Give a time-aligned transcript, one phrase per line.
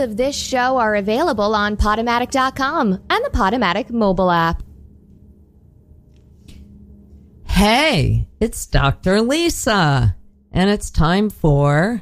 [0.00, 4.62] Of this show are available on Podomatic.com and the Podomatic mobile app.
[7.46, 9.20] Hey, it's Dr.
[9.20, 10.16] Lisa,
[10.52, 12.00] and it's time for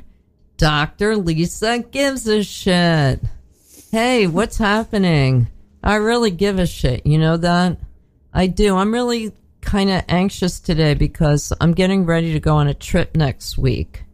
[0.59, 1.17] Dr.
[1.17, 3.21] Lisa Gives a Shit.
[3.91, 5.49] Hey, what's happening?
[5.83, 7.05] I really give a shit.
[7.05, 7.79] You know that?
[8.33, 8.77] I do.
[8.77, 13.17] I'm really kind of anxious today because I'm getting ready to go on a trip
[13.17, 14.05] next week.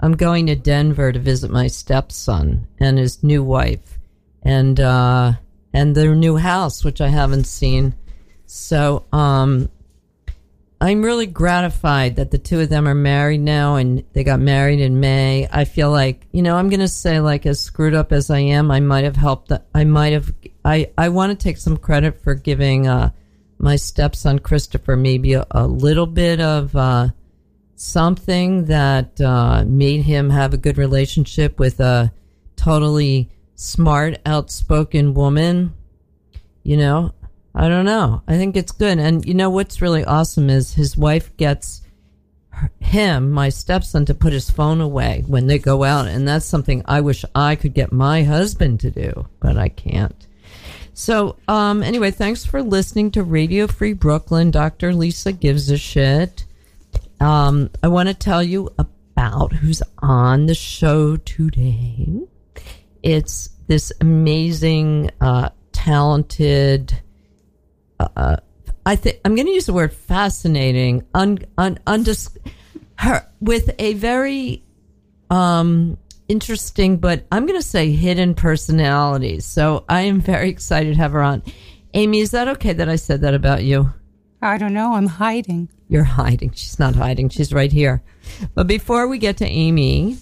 [0.00, 3.98] I'm going to Denver to visit my stepson and his new wife
[4.42, 5.32] and uh
[5.72, 7.94] and their new house which I haven't seen.
[8.46, 9.68] So, um
[10.80, 14.80] I'm really gratified that the two of them are married now and they got married
[14.80, 15.48] in May.
[15.50, 18.40] I feel like, you know, I'm going to say like as screwed up as I
[18.40, 20.32] am, I might have helped I might have
[20.64, 23.10] I I want to take some credit for giving uh
[23.58, 27.08] my stepson Christopher maybe a, a little bit of uh
[27.76, 32.12] something that uh made him have a good relationship with a
[32.56, 35.74] totally smart, outspoken woman.
[36.62, 37.14] You know,
[37.54, 38.22] I don't know.
[38.26, 38.98] I think it's good.
[38.98, 41.82] And you know what's really awesome is his wife gets
[42.80, 46.06] him, my stepson, to put his phone away when they go out.
[46.06, 50.26] And that's something I wish I could get my husband to do, but I can't.
[50.94, 54.50] So, um, anyway, thanks for listening to Radio Free Brooklyn.
[54.50, 54.94] Dr.
[54.94, 56.44] Lisa gives a shit.
[57.24, 62.20] Um, I want to tell you about who's on the show today.
[63.02, 67.00] It's this amazing, uh, talented,
[67.98, 68.36] uh,
[68.84, 72.36] I think I'm going to use the word fascinating, un, un, undis,
[72.98, 74.62] her with a very
[75.30, 75.96] um,
[76.28, 79.40] interesting, but I'm going to say hidden personality.
[79.40, 81.42] So I am very excited to have her on.
[81.94, 83.94] Amy, is that okay that I said that about you?
[84.44, 84.92] I don't know.
[84.92, 85.70] I'm hiding.
[85.88, 86.52] You're hiding.
[86.52, 87.30] She's not hiding.
[87.30, 88.02] She's right here.
[88.54, 90.18] But before we get to Amy,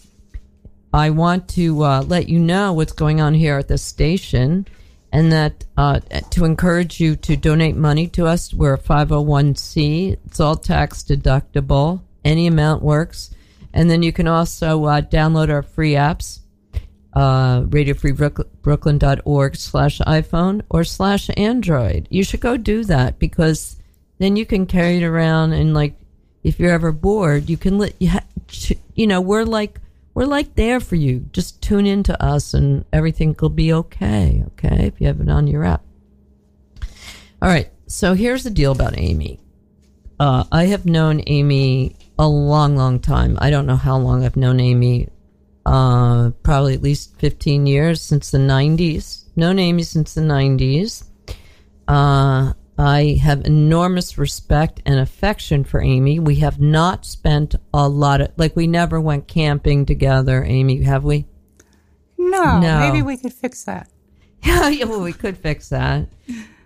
[0.95, 4.67] I want to uh, let you know what's going on here at the station
[5.13, 6.01] and that uh,
[6.31, 8.55] to encourage you to donate money to us.
[8.55, 10.19] We're a 501c.
[10.27, 12.03] It's all tax deductible.
[12.25, 13.35] Any amount works.
[13.75, 16.41] And then you can also uh, download our free apps,
[17.15, 22.07] uh, radiofreebrooklyn.org slash iPhone or slash Android.
[22.11, 23.82] You should go do that because
[24.23, 25.95] then you can carry it around and like,
[26.43, 28.25] if you're ever bored, you can let, you, ha-
[28.95, 29.81] you know, we're like,
[30.15, 31.21] we're like there for you.
[31.33, 34.45] Just tune in to us and everything will be okay.
[34.49, 34.87] Okay.
[34.87, 35.83] If you have it on your app.
[37.41, 37.71] All right.
[37.87, 39.41] So here's the deal about Amy.
[40.21, 43.37] Uh, I have known Amy a long, long time.
[43.41, 45.09] I don't know how long I've known Amy.
[45.65, 49.25] Uh, probably at least 15 years since the 90s.
[49.37, 51.05] Known Amy since the 90s.
[51.89, 56.19] Uh, I have enormous respect and affection for Amy.
[56.19, 61.05] We have not spent a lot of, like, we never went camping together, Amy, have
[61.05, 61.27] we?
[62.19, 62.81] No, No.
[62.81, 63.89] maybe we could fix that.
[64.45, 66.09] Yeah, yeah, well, we could fix that.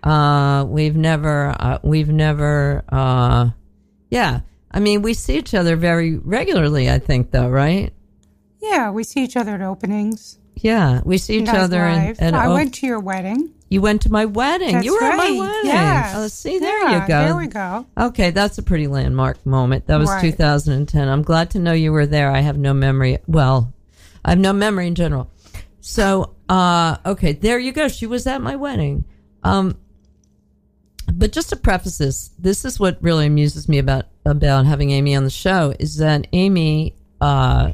[0.01, 3.49] Uh, we've never, uh, we've never, uh,
[4.09, 4.39] yeah.
[4.71, 7.93] I mean, we see each other very regularly, I think, though, right?
[8.59, 10.39] Yeah, we see each other at openings.
[10.55, 11.83] Yeah, we see each other.
[11.83, 13.53] And, and I went to your wedding.
[13.69, 14.73] You went to my wedding.
[14.73, 15.65] That's you were at my wedding.
[15.71, 16.13] Yes.
[16.15, 17.25] Oh, see, there Yeah, you go.
[17.25, 17.85] There we go.
[17.97, 19.87] Okay, that's a pretty landmark moment.
[19.87, 20.21] That was Right.
[20.21, 21.07] 2010.
[21.07, 22.31] I'm glad to know you were there.
[22.31, 23.17] I have no memory.
[23.27, 23.73] Well,
[24.23, 25.29] I have no memory in general.
[25.81, 27.87] So, uh, okay, there you go.
[27.87, 29.05] She was at my wedding.
[29.43, 29.77] Um,
[31.11, 35.15] but just to preface this, this is what really amuses me about about having Amy
[35.15, 37.71] on the show is that Amy, uh,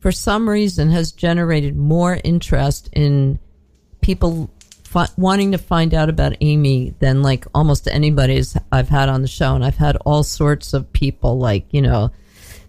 [0.00, 3.38] for some reason, has generated more interest in
[4.00, 4.50] people
[4.92, 9.28] fi- wanting to find out about Amy than like almost anybody's I've had on the
[9.28, 12.10] show, and I've had all sorts of people like you know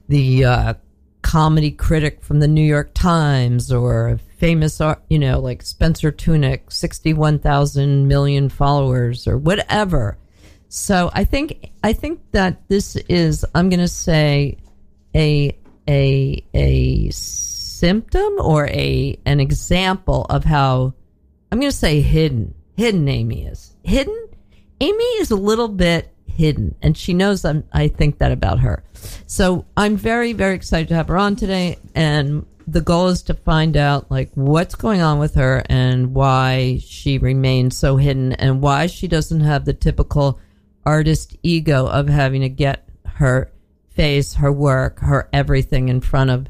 [0.08, 0.74] the uh,
[1.22, 7.14] comedy critic from the New York Times or famous you know like Spencer Tunick, sixty
[7.14, 10.18] one thousand million followers or whatever.
[10.70, 14.58] So I think I think that this is I'm going to say
[15.14, 15.58] a
[15.90, 20.94] a a symptom or a an example of how
[21.54, 22.56] I'm going to say hidden.
[22.78, 23.76] Hidden Amy is.
[23.84, 24.28] Hidden?
[24.82, 28.84] Amy is a little bit hidden and she knows I'm, I think that about her.
[29.28, 31.78] So I'm very, very excited to have her on today.
[31.94, 36.80] And the goal is to find out like what's going on with her and why
[36.84, 40.40] she remains so hidden and why she doesn't have the typical
[40.88, 43.52] artist ego of having to get her
[43.90, 46.48] face, her work, her everything in front of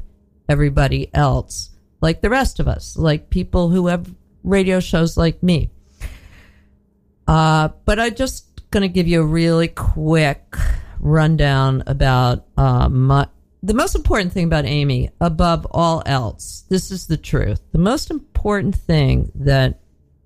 [0.48, 1.68] everybody else,
[2.00, 4.10] like the rest of us, like people who have
[4.44, 5.70] radio shows like me.
[7.26, 10.56] Uh, but I'm just going to give you a really quick
[11.00, 13.26] rundown about uh, my
[13.62, 17.62] the most important thing about Amy, above all else, this is the truth.
[17.72, 19.80] The most important thing that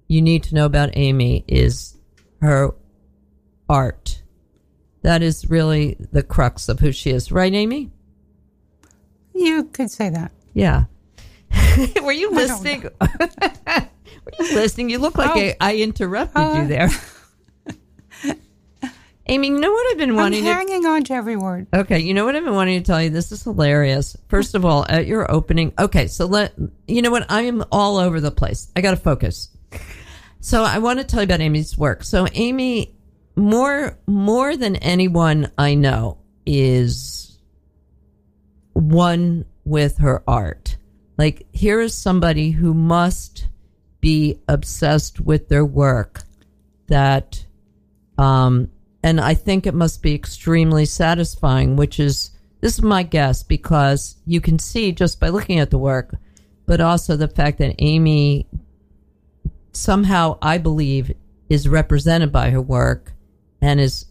[0.09, 1.97] you need to know about Amy is
[2.41, 2.75] her
[3.69, 4.23] art.
[5.03, 7.93] That is really the crux of who she is, right, Amy?
[9.35, 10.32] You could say that.
[10.53, 10.87] Yeah.
[12.03, 12.88] Were you listening?
[14.38, 14.90] Listening?
[14.90, 15.38] You look like Oh.
[15.38, 16.88] I, I interrupted Uh, you there.
[19.31, 21.67] Amy, you know what I've been I'm wanting to hanging on to every word.
[21.75, 23.11] Okay, you know what I've been wanting to tell you?
[23.11, 24.17] This is hilarious.
[24.29, 26.55] First of all, at your opening, okay, so let
[26.87, 28.69] you know what I am all over the place.
[28.75, 29.50] I got to focus.
[30.40, 32.05] So I want to tell you about Amy's work.
[32.05, 32.96] So Amy,
[33.37, 37.38] more more than anyone I know, is
[38.73, 40.79] one with her art.
[41.19, 43.46] Like here is somebody who must
[44.00, 46.23] be obsessed with their work.
[46.87, 47.45] That
[48.17, 48.71] um,
[49.03, 52.31] and I think it must be extremely satisfying, which is
[52.61, 56.17] this is my guess because you can see just by looking at the work,
[56.67, 58.47] but also the fact that Amy
[59.73, 61.15] somehow I believe
[61.49, 63.12] is represented by her work
[63.61, 64.06] and is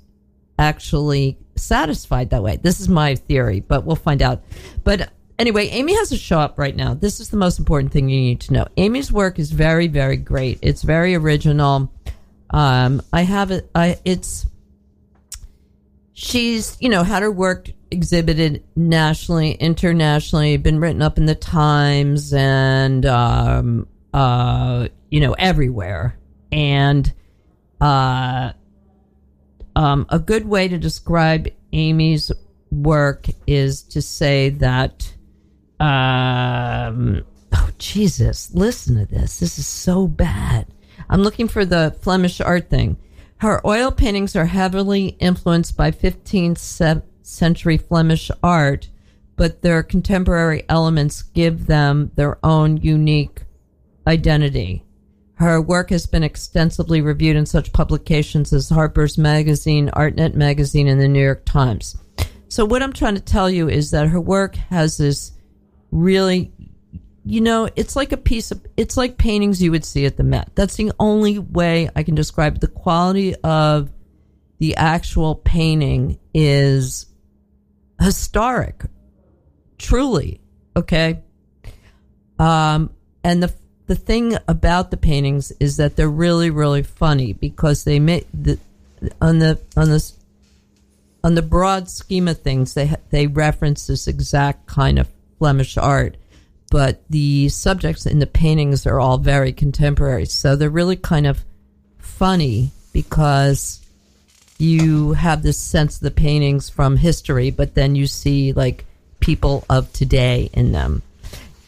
[0.57, 2.57] actually satisfied that way.
[2.57, 4.43] This is my theory, but we'll find out.
[4.83, 6.93] But anyway, Amy has a show up right now.
[6.93, 8.67] This is the most important thing you need to know.
[8.77, 10.59] Amy's work is very, very great.
[10.61, 11.91] It's very original.
[12.49, 13.69] Um, I have it.
[13.75, 14.45] I it's
[16.13, 22.33] she's you know had her work exhibited nationally, internationally, been written up in the Times
[22.33, 26.17] and um, uh, you know everywhere.
[26.51, 27.11] And
[27.81, 28.53] uh,
[29.75, 32.31] um, a good way to describe Amy's
[32.71, 35.13] work is to say that.
[35.79, 38.51] Um, oh Jesus!
[38.53, 39.39] Listen to this.
[39.39, 40.67] This is so bad.
[41.09, 42.97] I'm looking for the Flemish art thing.
[43.37, 46.57] Her oil paintings are heavily influenced by 15th
[47.21, 48.89] century Flemish art,
[49.35, 53.43] but their contemporary elements give them their own unique
[54.07, 54.83] identity.
[55.35, 60.99] Her work has been extensively reviewed in such publications as Harper's Magazine, ArtNet Magazine, and
[60.99, 61.95] the New York Times.
[62.47, 65.33] So, what I'm trying to tell you is that her work has this
[65.91, 66.51] really
[67.27, 70.23] you know, it's like a piece of, it's like paintings you would see at the
[70.23, 70.49] Met.
[70.55, 72.61] That's the only way I can describe.
[72.61, 73.89] The quality of
[74.59, 77.05] the actual painting is
[77.99, 78.85] historic,
[79.77, 80.39] truly.
[80.73, 81.21] Okay.
[82.39, 82.91] Um,
[83.25, 83.53] and the,
[83.87, 88.57] the thing about the paintings is that they're really, really funny because they make the,
[89.21, 90.17] on the, on this,
[91.25, 96.17] on the broad scheme of things, they, they reference this exact kind of Flemish art
[96.69, 100.25] but the subjects in the paintings are all very contemporary.
[100.25, 101.43] So they're really kind of
[101.97, 103.81] funny because
[104.57, 108.85] you have this sense of the paintings from history, but then you see like
[109.19, 111.03] people of today in them.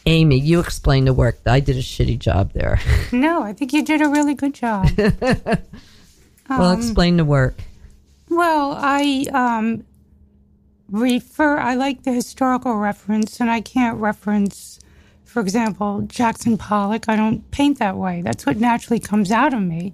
[0.05, 1.39] Amy, you explain the work.
[1.45, 2.79] I did a shitty job there.
[3.11, 4.87] No, I think you did a really good job.
[6.49, 7.59] well, explain the work.
[8.29, 9.83] Well, I um,
[10.91, 14.79] refer, I like the historical reference, and I can't reference,
[15.23, 17.07] for example, Jackson Pollock.
[17.07, 18.21] I don't paint that way.
[18.21, 19.93] That's what naturally comes out of me.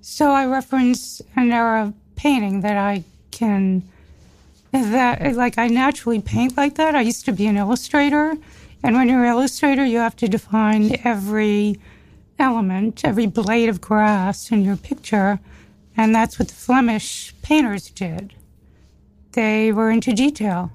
[0.00, 3.82] So I reference an era of painting that I can,
[4.72, 6.94] that, like, I naturally paint like that.
[6.94, 8.36] I used to be an illustrator,
[8.82, 11.80] and when you're an illustrator, you have to define every
[12.38, 15.40] element, every blade of grass in your picture.
[15.96, 18.34] And that's what the Flemish painters did.
[19.34, 20.72] They were into detail.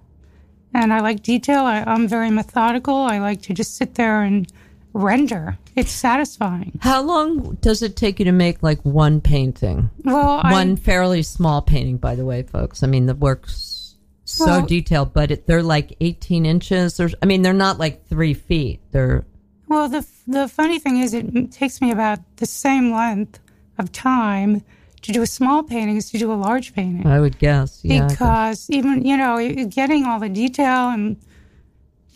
[0.74, 1.62] And I like detail.
[1.64, 2.96] I, I'm very methodical.
[2.96, 4.52] I like to just sit there and
[4.94, 5.58] render.
[5.76, 6.78] It's satisfying.
[6.82, 9.90] How long does it take you to make like one painting?
[10.04, 12.84] Well, one I, fairly small painting, by the way, folks.
[12.84, 17.00] I mean, the work's so Well- detailed, but it, they're like 18 inches.
[17.00, 18.82] Or, I mean, they're not like three feet.
[18.92, 19.26] They're
[19.68, 23.40] well, the, the funny thing is, it takes me about the same length
[23.78, 24.64] of time
[25.02, 27.08] to do a small painting as to do a large painting.
[27.08, 28.08] I would guess, yeah.
[28.08, 31.18] because even you know getting all the detail and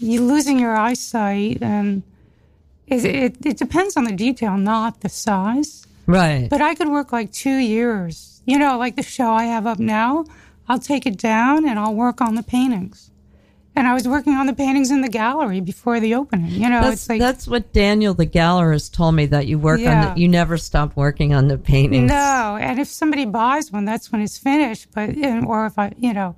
[0.03, 2.03] you losing your eyesight and
[2.87, 6.49] it, it, it depends on the detail not the size right.
[6.49, 9.79] but i could work like two years you know like the show i have up
[9.79, 10.25] now
[10.67, 13.09] i'll take it down and i'll work on the paintings
[13.75, 16.81] and i was working on the paintings in the gallery before the opening you know
[16.81, 20.09] that's, it's like that's what Daniel, the gallerist, told me that you work Yeah.
[20.09, 22.09] on the, you never stop working on the paintings.
[22.09, 24.87] No, and if somebody buys one, that's when it's finished.
[24.93, 25.09] But
[25.45, 26.35] or if I, you know,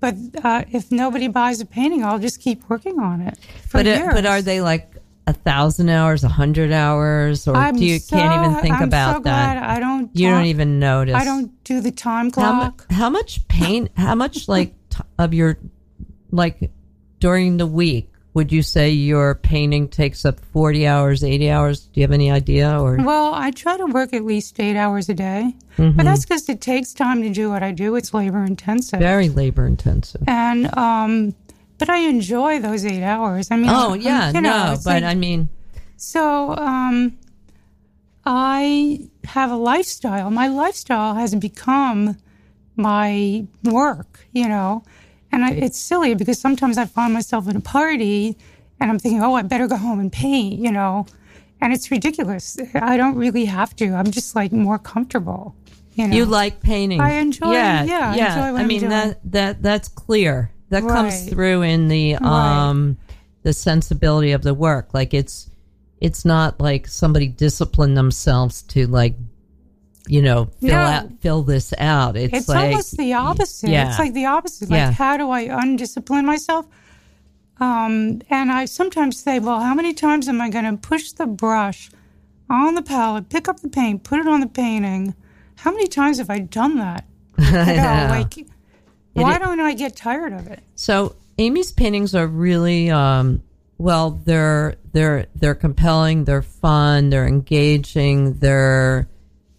[0.00, 3.86] but uh, if nobody buys a painting, I'll just keep working on it for but,
[3.86, 4.92] it, but are they like
[5.26, 8.84] a thousand hours, a hundred hours, or I'm do you so, can't even think I'm
[8.84, 9.62] about so glad that?
[9.68, 10.10] I don't.
[10.14, 11.14] You don't even notice.
[11.14, 12.86] I don't do the time How, mu- clock.
[12.90, 13.90] how much paint?
[13.96, 15.58] How much like t- of your
[16.30, 16.70] like
[17.20, 21.80] during the week, would you say your painting takes up 40 hours, 80 hours?
[21.86, 22.78] Do you have any idea?
[22.80, 25.96] Or Well, I try to work at least eight hours a day, Mm-hmm.
[25.96, 27.94] but that's because it takes time to do what I do.
[27.96, 28.98] It's labor intensive.
[29.00, 30.22] very labor intensive?
[30.26, 31.34] and um,
[31.78, 33.48] but I enjoy those eight hours.
[33.52, 35.48] I mean, Oh, yeah, you know, no, but like- I mean,
[35.96, 37.16] So, um,
[38.26, 40.30] I have a lifestyle.
[40.30, 42.16] My lifestyle has become
[42.76, 44.82] my work, you know,
[45.32, 48.36] and I, it's silly because sometimes I find myself at a party
[48.80, 51.06] and I'm thinking, oh, I better go home and paint, you know,
[51.60, 52.56] and it's ridiculous.
[52.74, 53.92] I don't really have to.
[53.94, 55.54] I'm just like more comfortable,
[55.94, 56.16] you know.
[56.16, 57.00] you like painting.
[57.00, 58.34] I enjoy- Yeah, yeah, I yeah.
[58.34, 60.50] enjoy what I I'm mean that that that's clear.
[60.70, 62.98] That comes through in the um
[63.42, 64.92] the sensibility of the work.
[64.94, 65.50] Like it's
[66.00, 69.14] it's not like somebody disciplined themselves to like
[70.08, 70.76] you know fill No.
[70.78, 72.16] out fill this out.
[72.16, 73.70] It's, It's like almost the opposite.
[73.70, 73.88] yeah.
[73.90, 74.70] It's like the opposite.
[74.70, 74.90] Like, Yeah.
[74.92, 76.66] how do I undiscipline myself?
[77.60, 81.26] Um, and I sometimes say, well, how many times am I going to push the
[81.26, 81.90] brush
[82.48, 85.14] on the palette, pick up the paint, put it on the painting?
[85.56, 87.04] How many times have I done that?
[87.38, 88.34] You know, like,
[89.14, 90.60] why i- don't I get tired of it?
[90.76, 93.42] So Amy's paintings are really um
[93.78, 99.08] well they're they're they're compelling, they're fun, they're engaging, they're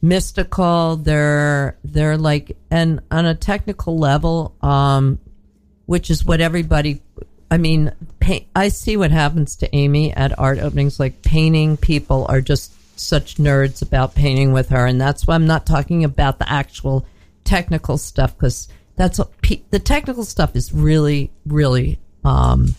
[0.01, 5.20] mystical, they're they're like and on a technical level um
[5.86, 7.01] which is what everybody
[7.51, 11.00] I mean paint, I see what happens to Amy at art openings.
[11.00, 14.86] Like painting people are just such nerds about painting with her.
[14.86, 17.06] And that's why I'm not talking about the actual
[17.44, 19.32] technical stuff because that's what
[19.72, 22.75] the technical stuff is really really um,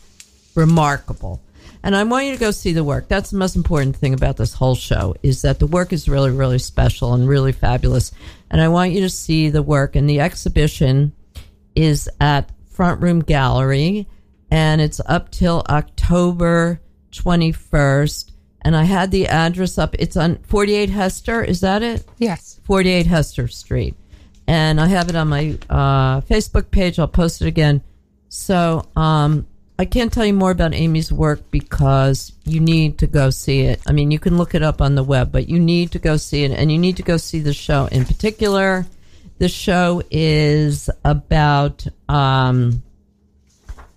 [0.55, 1.41] remarkable
[1.83, 4.37] and i want you to go see the work that's the most important thing about
[4.37, 8.13] this whole show is that the work is really really special and really fabulous
[8.51, 11.13] and i want you to see the work and the exhibition
[11.75, 14.07] is at front room gallery
[14.51, 16.81] and it's up till october
[17.13, 18.31] 21st
[18.63, 22.61] and i had the address up it's on 48 hester is that it Yes.
[22.65, 23.97] 48 Hester Street.
[24.47, 27.01] And I have it on my uh, Facebook page.
[27.01, 27.83] I'll post it again.
[28.29, 29.47] So um,
[29.81, 33.81] I can't tell you more about Amy's work because you need to go see it.
[33.87, 36.19] I mean, you can look it up on the web, but you need to go
[36.19, 36.51] see it.
[36.51, 38.85] And you need to go see the show in particular.
[39.39, 41.87] The show is about.
[42.11, 42.83] Um,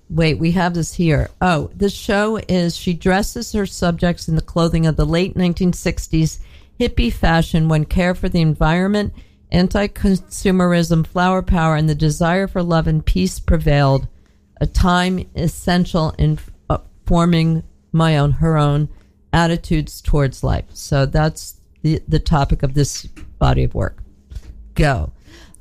[0.09, 1.29] Wait, we have this here.
[1.41, 6.39] Oh, the show is she dresses her subjects in the clothing of the late 1960s
[6.79, 9.13] hippie fashion when care for the environment,
[9.51, 14.07] anti consumerism, flower power, and the desire for love and peace prevailed.
[14.63, 16.39] A time essential in
[16.69, 18.87] uh, forming my own, her own
[19.33, 20.63] attitudes towards life.
[20.71, 23.05] So that's the, the topic of this
[23.39, 24.01] body of work.
[24.75, 25.11] Go.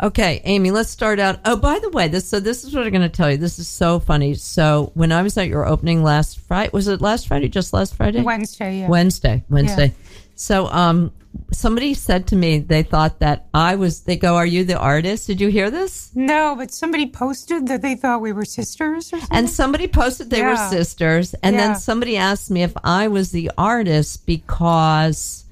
[0.00, 1.40] Okay, Amy, let's start out.
[1.44, 3.38] Oh, by the way, this so this is what I'm going to tell you.
[3.38, 4.34] This is so funny.
[4.34, 7.48] So when I was at your opening last Friday, was it last Friday?
[7.48, 8.22] Just last Friday?
[8.22, 8.88] Wednesday, yeah.
[8.88, 9.42] Wednesday.
[9.50, 9.94] Wednesday.
[10.36, 11.10] So um,
[11.52, 14.00] somebody said to me they thought that I was.
[14.00, 16.10] They go, "Are you the artist?" Did you hear this?
[16.14, 19.28] no, but somebody posted that they thought we were sisters or something.
[19.38, 21.68] And somebody posted they were sisters, and Yeah.
[21.68, 25.44] then somebody asked me if I was the artist because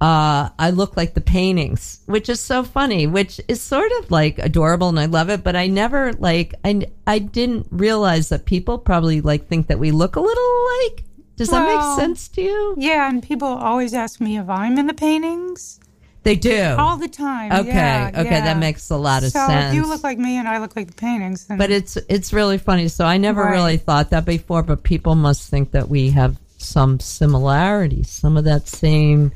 [0.00, 4.38] uh, I look like the paintings, which is so funny, which is sort of like
[4.40, 5.44] adorable, and I love it.
[5.44, 9.92] But I never like I I didn't realize that people probably like think that we
[9.92, 11.04] look a little alike.
[11.36, 12.74] Does that make sense to you?
[12.78, 15.80] yeah, and people always ask me if I'm in the paintings
[16.22, 16.76] They do.
[16.78, 17.50] all the time.
[17.52, 18.40] Okay, Yeah, okay, yeah.
[18.44, 19.70] that makes a lot of so sense.
[19.70, 22.58] if you look like me and I look like the paintings, but it's it's really
[22.58, 22.88] funny.
[22.88, 23.52] So I never Right.
[23.52, 28.44] really thought that before, but people must think that we have some similarities, some of
[28.44, 29.32] that same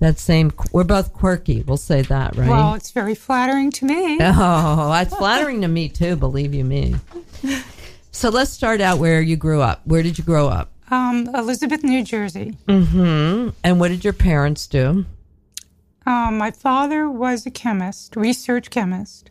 [0.00, 0.52] that same.
[0.72, 1.64] We're both quirky.
[1.66, 2.48] We'll say that, right?
[2.48, 4.18] well, it's very flattering to me.
[4.20, 6.14] oh, it's flattering to me too.
[6.14, 6.94] Believe you me.
[8.12, 9.80] So let's start out where you grew up.
[9.86, 10.70] Where did you grow up?
[10.90, 12.56] Um, Elizabeth, New Jersey.
[12.66, 13.50] Mm-hmm.
[13.62, 15.04] And what did your parents do?
[16.06, 19.30] Um, my father was a chemist, research chemist,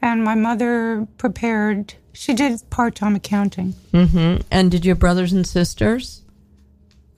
[0.00, 1.94] and my mother prepared.
[2.12, 3.74] She did part-time accounting.
[3.92, 4.42] Mm-hmm.
[4.50, 6.22] And did your brothers and sisters?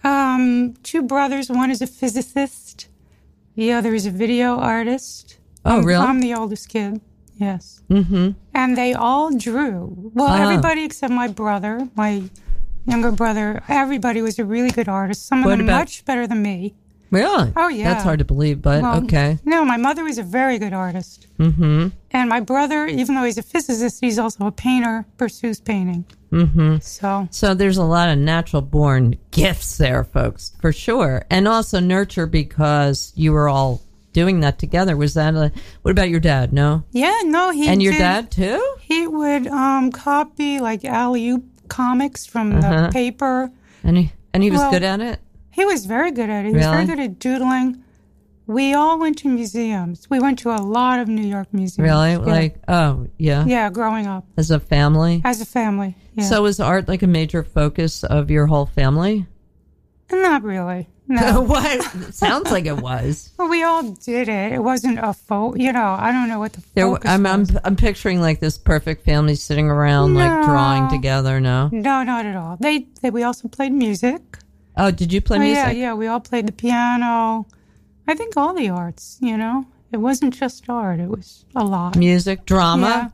[0.02, 1.50] Um, two brothers.
[1.50, 2.88] One is a physicist.
[3.56, 5.36] The other is a video artist.
[5.64, 6.04] Oh, I'm, really?
[6.06, 7.00] I'm the oldest kid.
[7.36, 7.82] Yes.
[7.90, 8.30] Mm-hmm.
[8.54, 10.10] And they all drew.
[10.14, 10.42] Well, Ah.
[10.42, 12.24] everybody except my brother, my
[12.88, 13.62] younger brother.
[13.68, 15.26] Everybody was a really good artist.
[15.26, 16.74] Some of What them about- much better than me.
[17.10, 17.52] Really?
[17.56, 17.84] Oh, yeah.
[17.94, 19.38] That's hard to believe, but Well, okay.
[19.46, 21.26] No, my mother was a very good artist.
[21.38, 21.88] Mm-hmm.
[22.10, 26.04] And my brother, even though he's a physicist, he's also a painter, pursues painting.
[26.30, 26.76] Mm-hmm.
[26.82, 31.24] So, So there's a lot of natural born gifts there, folks, for sure.
[31.30, 33.80] And also nurture because you were all
[34.12, 34.94] doing that together.
[34.94, 36.52] Was that a, what about your dad?
[36.52, 36.84] No?
[36.90, 38.74] yeah, no, he and your did- dad too?
[38.80, 42.86] He would um, copy like alley oop comics from Uh-huh.
[42.86, 43.50] the paper.
[43.84, 45.20] And he and he was Well, good at it.
[45.50, 46.48] He was very good at it.
[46.50, 47.82] He was very good at doodling.
[48.46, 50.08] We all went to museums.
[50.08, 51.78] We went to a lot of New York museums.
[51.86, 52.12] Really?
[52.12, 52.18] Yeah.
[52.18, 53.44] Like oh yeah.
[53.46, 55.20] yeah, growing up As a family.
[55.24, 55.96] as a family.
[56.14, 56.24] Yeah.
[56.24, 59.26] So is art like a major focus of your whole family?
[60.10, 60.88] not really.
[61.08, 61.40] No.
[61.46, 61.82] what?
[62.14, 63.30] Sounds like it was.
[63.38, 64.52] well, we all did it.
[64.52, 67.46] It wasn't a fo You know, I don't know what the There, focus I'm, I'm.
[67.64, 71.40] I'm picturing like this perfect family sitting around like drawing together.
[71.40, 71.68] No.
[71.72, 72.56] No, not at all.
[72.60, 74.20] They, they we also played music.
[74.76, 75.64] Oh, did you play Oh, music?
[75.64, 75.94] yeah, yeah.
[75.94, 77.46] We all played the piano.
[78.06, 79.18] I think all the arts.
[79.20, 81.00] You know, it wasn't just art.
[81.00, 81.96] It was a lot.
[81.96, 82.44] Music, Yeah.
[82.46, 83.12] drama.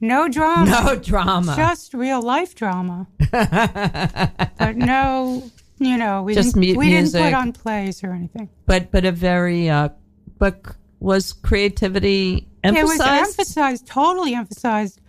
[0.00, 0.66] No drama.
[0.84, 1.54] No drama.
[1.56, 3.06] Just real life drama.
[3.30, 8.48] but no, you know, we Just didn't mu- we didn't put on plays or anything.
[8.66, 9.90] but but a very uh,
[10.38, 10.62] but
[11.00, 12.80] was creativity emphasized?
[12.80, 13.28] It was emphasized?
[13.30, 15.00] emphasized, totally emphasized.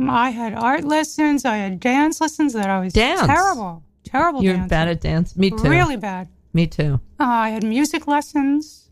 [0.00, 1.44] I had art lessons.
[1.44, 3.20] I had dance lessons that I was Dance?
[3.26, 4.42] terrible, terrible.
[4.44, 4.68] You're dancer.
[4.68, 5.36] bad at dance.
[5.36, 5.68] Me too.
[5.68, 6.28] really bad.
[6.52, 7.00] Me too.
[7.18, 8.88] Uh, I had music lessons.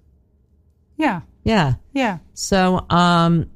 [0.97, 1.75] Yeah, Yeah.
[1.93, 2.19] yeah.
[2.35, 3.49] So, um,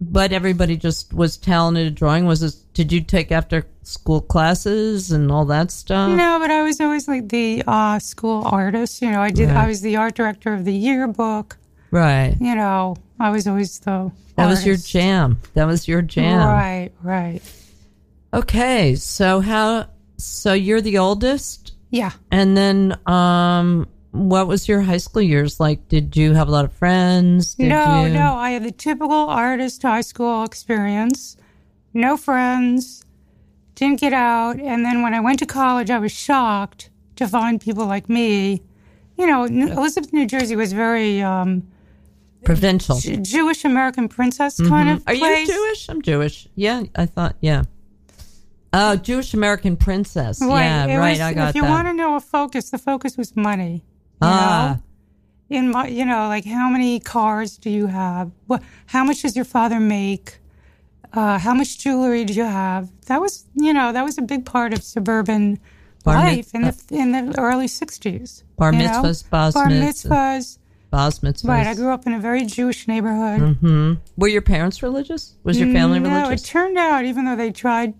[0.00, 2.26] but everybody just was talented at drawing.
[2.26, 6.10] Was this, did you take after school classes and all that stuff?
[6.16, 9.00] No, but I was always like the uh, school artist.
[9.02, 9.50] You know, I did.
[9.50, 11.56] I was the art director of the yearbook.
[11.90, 12.36] Right.
[12.40, 14.10] You know, I was always the.
[14.36, 15.38] That was your jam.
[15.54, 16.48] That was your jam.
[16.48, 17.40] Right, right.
[18.32, 18.96] Okay.
[18.96, 19.86] So how,
[20.16, 22.10] so you're the oldest Yeah.
[22.32, 25.88] and then, um, what was your high school years like?
[25.88, 27.54] Did you have a lot of friends?
[27.56, 28.12] Did no, you?
[28.12, 28.34] no.
[28.34, 31.36] I had the typical artist high school experience.
[31.92, 33.04] No friends.
[33.74, 34.58] Didn't get out.
[34.60, 38.62] And then when I went to college, I was shocked to find people like me.
[39.16, 41.66] You know, Elizabeth, New Jersey was very um,
[42.44, 42.98] Provincial.
[42.98, 45.08] J- Jewish American princess kind of Mm-hmm.
[45.10, 45.48] Are place.
[45.48, 45.88] you Jewish?
[45.88, 46.48] I'm Jewish.
[46.56, 47.62] Yeah, I thought, yeah.
[48.72, 50.40] Oh, Jewish American princess.
[50.42, 50.64] Right.
[50.64, 51.10] Yeah, it right.
[51.12, 51.48] was- I got that.
[51.50, 51.70] If you that.
[51.70, 53.84] want to know a focus, the focus was money.
[54.20, 54.78] Ah,
[55.50, 55.56] know?
[55.58, 58.30] in my, you know, like how many cars do you have?
[58.46, 60.38] What, how much does your father make?
[61.14, 62.90] Uh, how much jewelry do you have?
[63.06, 65.60] That was, you know, that was a big part of suburban
[66.04, 66.96] Bar life mitzvah.
[66.96, 68.42] in the in the early '60s.
[68.58, 68.84] Bar you know?
[69.02, 70.58] mitzvahs, bas bar mitzvahs.
[70.90, 71.48] Bas mitzvahs.
[71.48, 73.56] Right, I grew up in a very Jewish neighborhood.
[73.58, 75.34] hmm Were your parents religious?
[75.44, 76.28] Was your family no, religious?
[76.28, 76.34] No.
[76.34, 77.94] It turned out, even though they tried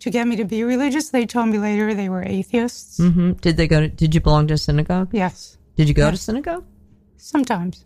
[0.00, 2.98] to get me to be religious, they told me later they were atheists.
[2.98, 3.88] hmm Did they go to?
[3.88, 5.10] Did you belong to a synagogue?
[5.12, 6.64] Yes, Did you go to synagogue?
[7.18, 7.84] sometimes.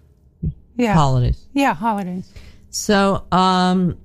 [0.77, 1.47] Yeah, Holidays.
[1.53, 2.31] yeah, holidays.
[2.71, 3.99] So, um,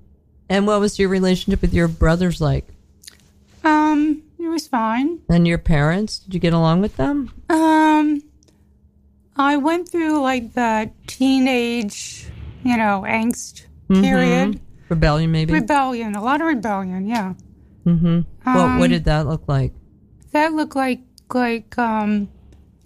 [0.50, 2.68] and what was your relationship with your brothers like?
[3.64, 5.20] Um, it was fine.
[5.30, 6.20] And your parents?
[6.20, 7.32] Did you get along with them?
[7.50, 8.22] Um,
[9.36, 12.28] I went through like that teenage,
[12.64, 14.02] you know, angst Mm-hmm.
[14.02, 15.54] period, Rebellion, maybe.
[15.54, 17.08] rebellion, a lot of rebellion.
[17.08, 17.36] Yeah,
[17.86, 18.20] mm-hmm.
[18.44, 19.72] what Um, What did that look like?
[20.34, 21.00] that looked like
[21.34, 22.28] like um,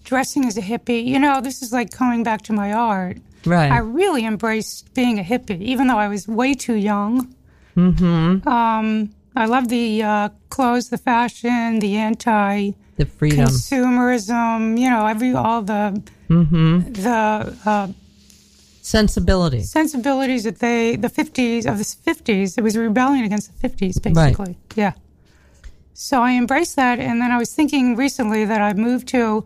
[0.03, 1.03] dressing as a hippie.
[1.03, 3.17] You know, this is like coming back to my art.
[3.47, 3.71] Right.
[3.71, 7.33] I really embraced being a hippie, even though I was way too young.
[7.75, 8.47] Mm-hmm.
[8.47, 13.47] Um, I love the uh, clothes, the fashion, the anti the freedom.
[13.47, 14.79] consumerism.
[14.79, 16.91] You know, every all the mm-hmm.
[16.93, 17.87] the uh,
[18.81, 19.61] Sensibility.
[19.61, 22.57] sensibilities that they the fifties of the fifties.
[22.57, 24.57] It was a rebellion against the fifties, basically.
[24.75, 24.93] Yeah.
[25.93, 29.45] So I embraced that, and then I was thinking recently that I moved to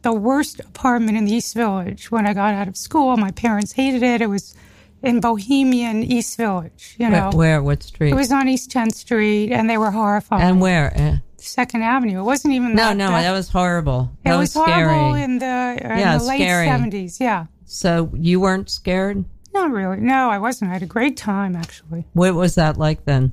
[0.00, 3.16] the worst apartment in the East Village when I got out of school.
[3.18, 4.22] My parents hated it.
[4.22, 4.54] It was
[5.02, 6.96] in Bohemian East Village.
[6.98, 7.62] You know, Where, where?
[7.62, 8.10] What street?
[8.12, 10.42] it was on East 10th Street, and they were horrified.
[10.42, 10.92] and where?
[10.96, 11.16] Eh.
[11.38, 12.20] Second Avenue.
[12.20, 14.10] It wasn't even No, that, no, that, that was horrible.
[14.24, 16.66] it That was, was, horrible in the, in Yeah, the late scary.
[16.68, 17.18] 70s.
[17.18, 17.46] Yeah.
[17.64, 19.24] so you weren't scared?
[19.52, 19.98] Not really.
[19.98, 20.70] No, I wasn't.
[20.70, 22.04] I had a great time, actually.
[22.14, 23.32] What was that like then?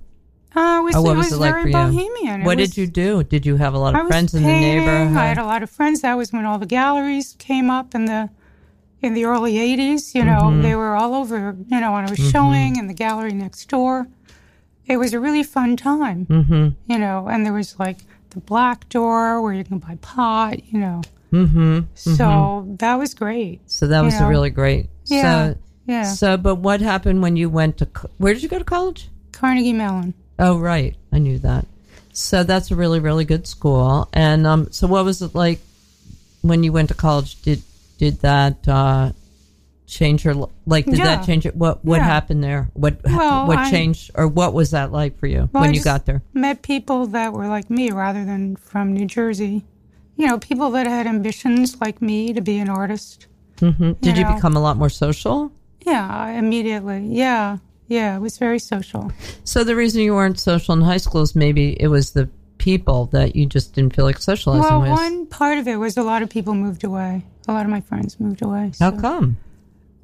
[0.55, 2.41] Uh, it was, Or what it was was it like very bohemian.
[2.41, 3.23] It what was- did you do?
[3.23, 5.15] Did you have a lot of friends in the neighborhood?
[5.15, 6.01] I had a lot of friends.
[6.01, 8.29] That was when all the galleries came up and the
[9.01, 10.13] in the early '80s.
[10.15, 10.61] You know, Mm-hmm.
[10.61, 11.55] they were all over.
[11.67, 14.07] You know, when I was showing in the gallery next door,
[14.87, 16.25] it was a really fun time.
[16.25, 16.91] mm-hmm.
[16.91, 17.97] You know, and there was like
[18.31, 20.63] the black door where you can buy pot.
[20.65, 21.81] You know, Mm-hmm.
[21.95, 23.61] so that was great.
[23.69, 24.29] So that was a know?
[24.29, 24.87] really great.
[25.05, 26.03] Yeah, So, yeah.
[26.13, 29.09] so, but what happened when you went to, where did you go to college?
[29.31, 30.13] Carnegie Mellon.
[30.39, 30.95] Oh, right.
[31.11, 31.65] I knew that.
[32.13, 34.09] So that's a really, really good school.
[34.11, 35.59] And um, so what was it like
[36.41, 37.39] when you went to college?
[37.43, 37.61] Did
[37.99, 39.11] did that uh,
[39.85, 40.33] change your
[40.65, 40.85] like?
[40.85, 41.05] Did Yeah.
[41.17, 41.55] that change it?
[41.55, 42.05] What what Yeah.
[42.05, 42.69] happened there?
[42.73, 45.73] What Well, what I- changed or what was that like for you Well, when I
[45.73, 46.21] you got there?
[46.33, 49.63] Met people that were like me rather than from New Jersey.
[50.15, 53.27] You know, people that had ambitions like me to be an artist.
[53.59, 54.33] hmm Did you know.
[54.35, 55.51] become a lot more social?
[55.85, 57.05] Yeah, immediately.
[57.07, 57.57] Yeah,
[57.87, 59.11] Yeah, it was very social.
[59.43, 63.07] So the reason you weren't social in high school is maybe it was the people
[63.07, 64.89] that you just didn't feel like socializing Well, with.
[64.91, 67.23] one part of it was a lot of people moved away.
[67.49, 68.71] A lot of my friends moved away.
[68.79, 69.37] How come?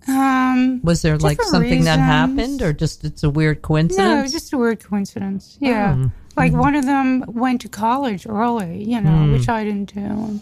[0.08, 3.98] Um, Was there like something that happened, or just it's a weird coincidence?
[3.98, 5.58] no, it was just a weird coincidence.
[5.60, 5.96] Yeah.
[5.98, 6.12] Oh.
[6.38, 9.32] Like one of them went to college early, you know, Hmm.
[9.34, 10.40] which I didn't do.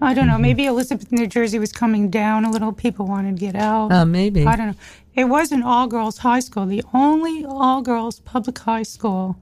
[0.00, 0.38] I don't know.
[0.38, 2.72] Maybe Elizabeth, New Jersey was coming down a little.
[2.72, 3.90] People wanted to get out.
[3.92, 4.46] Uh, maybe.
[4.46, 4.74] I don't know.
[5.14, 9.36] It was an all girls high school, the only all girls public high school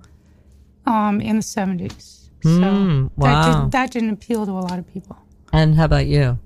[0.86, 2.28] um, in the 70s.
[2.42, 3.62] So Mm, that, wow.
[3.64, 5.16] did, that didn't appeal to a lot of people.
[5.52, 6.38] And how about you?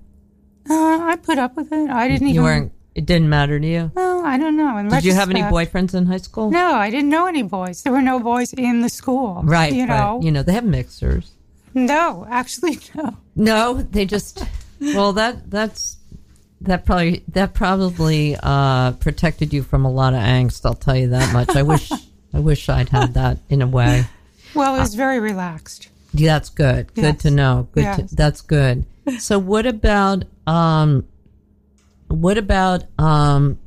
[0.71, 1.91] Uh, I put up with it.
[1.91, 2.45] I didn't You even.
[2.45, 2.73] weren't.
[2.95, 3.91] It didn't matter to you.
[3.95, 4.77] Well, I don't know.
[4.77, 6.51] In Did you have any boyfriends in high school?
[6.51, 7.83] No, I didn't know any boys.
[7.83, 9.43] There were no boys in the school.
[9.45, 9.73] Right.
[9.73, 10.21] You know.
[10.23, 11.33] You know they have mixers.
[11.75, 13.17] No, actually, no.
[13.37, 14.45] No, they just.
[14.81, 15.99] Well, that that's
[16.63, 20.67] that probably that probably uh, protected you from a lot of angst.
[20.67, 21.51] I'll tell you that much.
[21.57, 21.91] I wish
[22.35, 24.05] I wish I'd had that in a way.
[24.53, 25.91] Well, it was very relaxed.
[26.12, 26.92] Yeah, that's good.
[26.94, 27.23] Good Yes.
[27.23, 27.68] to know.
[27.73, 27.85] Good.
[27.85, 28.11] Yes.
[28.11, 28.85] To, that's good.
[29.18, 31.05] So what about um,
[32.09, 33.59] what about um,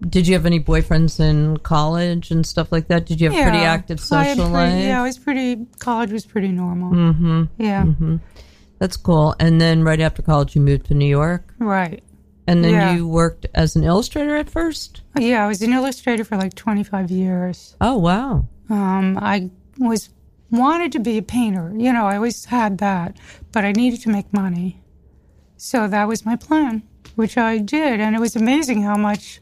[0.00, 3.06] did you have any boyfriends in college and stuff like that?
[3.06, 4.02] Did you have pretty active I
[4.34, 4.84] social pretty- life?
[4.84, 5.66] Yeah, it was pretty.
[5.80, 6.92] College was pretty normal.
[6.92, 7.44] Mm-hmm.
[7.58, 7.84] Yeah.
[8.78, 9.34] That's cool.
[9.40, 12.02] And then right after college, you moved to New York, Right.
[12.46, 12.94] and then Yeah.
[12.94, 15.02] you worked as an illustrator at first.
[15.18, 17.74] Yeah, I was an illustrator for like 25 years.
[17.80, 18.46] Oh wow!
[18.68, 20.08] Um, I was
[20.50, 21.72] wanted to be a painter.
[21.76, 23.16] You know, I always had that,
[23.52, 24.80] but I needed to make money.
[25.56, 26.82] So that was my plan,
[27.16, 29.40] which I did, and it was amazing how much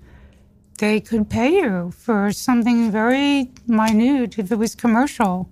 [0.78, 5.48] they could pay you for something very minute if it was commercial.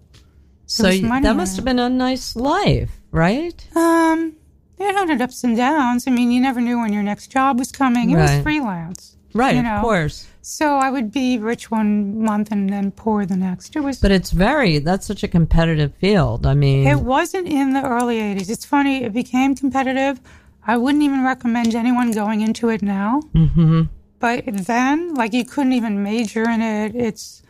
[0.66, 3.66] So was that must have been a nice life, right?
[3.76, 4.34] Um,
[4.78, 6.06] it had ups and downs.
[6.06, 8.10] I mean, you never knew when your next job was coming.
[8.10, 8.36] It Right.
[8.36, 9.15] was freelance.
[9.37, 10.27] Right, you of course.
[10.42, 13.75] So I would be rich one month and then poor the next.
[13.75, 16.46] It was But it's very that's such a competitive field.
[16.46, 18.49] I mean, It wasn't in the early 80s.
[18.49, 20.20] It's funny, it became competitive.
[20.66, 23.22] I wouldn't even recommend anyone going into it now.
[23.35, 23.83] Mm-hmm.
[24.18, 26.94] But then, like, you couldn't even major in it.
[26.94, 27.42] It's,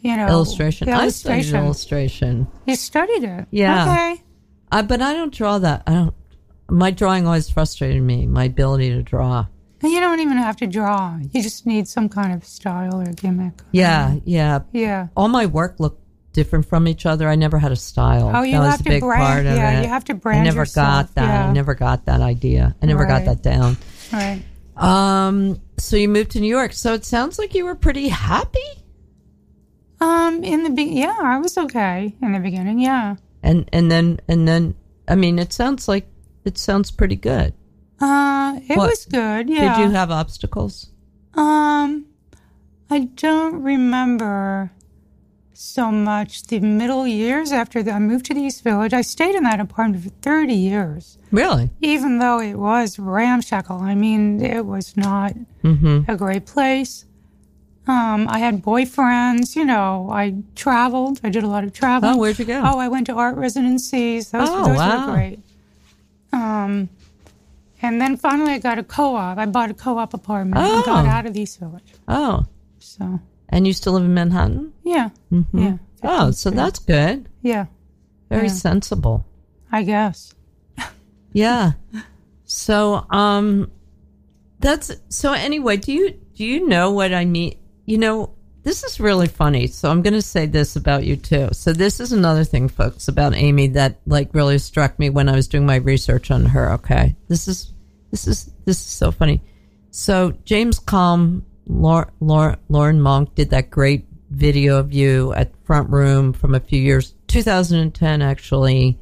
[0.00, 0.86] you know, illustration.
[0.86, 1.64] the I studied illustration.
[1.64, 2.46] illustration.
[2.66, 3.46] You studied it.
[3.50, 3.82] Yeah.
[3.82, 4.22] Okay.
[4.72, 5.82] I, but I don't draw that.
[5.86, 6.14] I don't.
[6.68, 8.26] My drawing always frustrated me.
[8.26, 9.46] My ability to draw.
[9.82, 11.18] And you don't even have to draw.
[11.32, 13.54] You just need some kind of style or gimmick.
[13.72, 14.60] Yeah, yeah.
[14.72, 15.08] Yeah.
[15.16, 17.28] All my work looked different from each other.
[17.28, 18.30] I never had a style.
[18.34, 19.82] Oh, you that was have a to big brand- part of yeah, it.
[19.84, 20.42] you have to brand.
[20.42, 21.48] I never yourself, got that.
[21.48, 22.76] I never got that idea.
[22.82, 23.76] I never got that down.
[24.12, 24.42] Right.
[24.76, 25.60] Um.
[25.78, 26.72] So you moved to New York.
[26.74, 28.58] So it sounds like you were pretty happy.
[30.00, 32.78] Um, in the be- yeah, I was okay in the beginning.
[32.80, 33.16] Yeah.
[33.42, 34.74] And and then and then
[35.08, 36.06] I mean, it sounds like
[36.44, 37.54] it sounds pretty good.
[38.00, 39.48] Uh, it What- was good.
[39.50, 39.76] Yeah.
[39.76, 40.88] Did you have obstacles?
[41.34, 42.06] Um,
[42.90, 44.72] I don't remember
[45.52, 48.94] so much the middle years after the, I moved to the East Village.
[48.94, 51.68] I stayed in that apartment for 30 years, Really?
[51.82, 53.78] even though it was ramshackle.
[53.80, 56.10] I mean, it was not Mm-hmm.
[56.10, 57.04] a great place.
[57.86, 61.20] Um, I had boyfriends, you know, I traveled.
[61.22, 62.14] I did a lot of traveling.
[62.14, 62.62] Oh, where'd you go?
[62.64, 64.30] Oh, I went to art residencies.
[64.30, 65.06] Those, Oh, those wow.
[65.08, 65.40] were great.
[66.32, 66.88] Um,
[67.82, 69.38] and then finally I got a co-op.
[69.38, 71.08] I bought a co-op apartment and got Oh.
[71.08, 71.92] out of the East Village.
[72.08, 72.44] Oh,
[72.78, 74.72] So and you still live in Manhattan?
[74.84, 75.10] yeah,
[75.52, 77.28] yeah, Oh, so that's good.
[77.42, 77.66] yeah.
[78.28, 78.52] Very Yeah.
[78.54, 79.24] sensible.
[79.72, 80.34] I guess.
[81.32, 81.72] Yeah.
[82.44, 83.70] So, um,
[84.58, 85.32] that's so.
[85.32, 87.54] Anyway, do you do you know what I mean?
[87.86, 88.30] You know,
[88.62, 89.66] this is really funny.
[89.66, 91.48] So I'm going to say this about you too.
[91.52, 95.34] So this is another thing, folks, about Amy that like really struck me when I
[95.34, 96.72] was doing my research on her.
[96.72, 97.72] Okay, this is
[98.10, 99.40] this is this is so funny.
[99.90, 105.90] So James Kalm, Loren, Loren, Loren Munk did that great video of you at Front
[105.90, 108.98] Room from a few years, 2010 actually,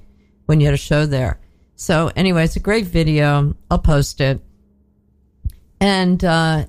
[0.47, 1.41] when you had a show there.
[1.77, 3.55] So anyway, it's a great video.
[3.71, 4.41] I'll post it.
[5.81, 6.67] And uh,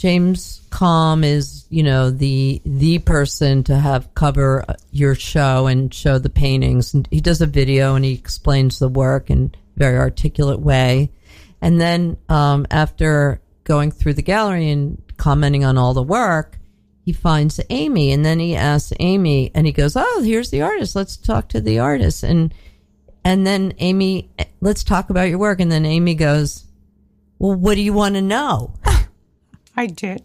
[0.00, 6.18] James Kalm is, you know, the the person to have cover your show and show
[6.18, 6.94] the paintings.
[6.94, 11.12] And he does a video and he explains the work in a very articulate way.
[11.60, 16.56] And then um, after going through the gallery and commenting on all the work,
[17.04, 20.96] he finds Amy and then he asks Amy and he goes, "Oh, here's the artist.
[20.96, 22.54] Let's talk to the artist." And
[23.22, 24.30] and then Amy,
[24.62, 25.60] let's talk about your work.
[25.60, 26.64] And then Amy goes,
[27.38, 28.72] "Well, what do you want to know?"
[29.76, 30.22] I did.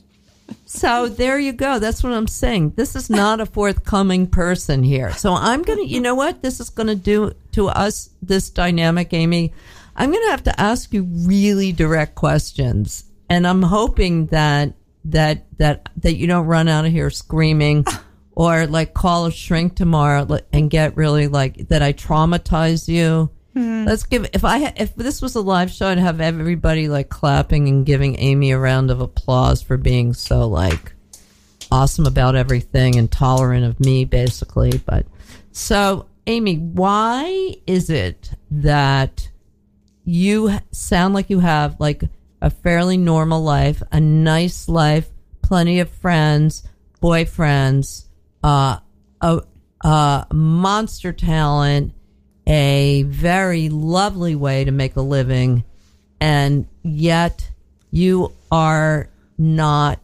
[0.65, 1.79] So there you go.
[1.79, 2.71] That's what I'm saying.
[2.71, 5.11] This is not a forthcoming person here.
[5.13, 8.49] So I'm going to, you know what this is going to do to us, this
[8.49, 9.53] dynamic, Amy?
[9.95, 13.05] I'm going to have to ask you really direct questions.
[13.29, 14.73] And I'm hoping that
[15.05, 17.85] that that that you don't run out of here screaming
[18.31, 23.29] or like call a shrink tomorrow and get really like that I traumatize you.
[23.55, 27.67] Let's give if I if this was a live show I'd have everybody like clapping
[27.69, 30.93] and giving Amy a round of applause for being so like
[31.71, 35.05] awesome about everything and tolerant of me basically but
[35.51, 39.29] so Amy why is it that
[40.03, 42.03] you sound like you have like
[42.41, 45.09] a fairly normal life, a nice life,
[45.41, 46.63] plenty of friends,
[47.01, 48.05] boyfriends,
[48.43, 48.77] uh,
[49.19, 49.41] a,
[49.81, 51.93] a monster talent,
[52.47, 55.63] a very lovely way to make a living,
[56.19, 57.49] and yet
[57.91, 59.99] you are not.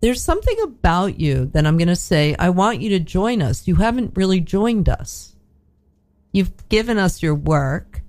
[0.00, 3.66] There's something about you that I'm going to say, I want you to join us.
[3.66, 5.34] You haven't really joined us.
[6.32, 8.02] You've given us your work.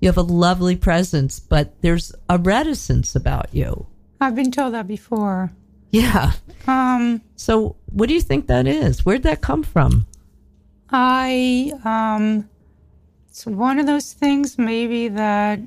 [0.00, 3.86] You have a lovely presence, but there's a reticence about you.
[4.20, 5.50] I've been told that before.
[5.90, 6.32] Yeah.
[6.66, 9.06] Um, So, what do you think that is?
[9.06, 10.06] Where'd that come from?
[10.90, 12.48] I um,
[13.28, 15.60] it's one of those things maybe that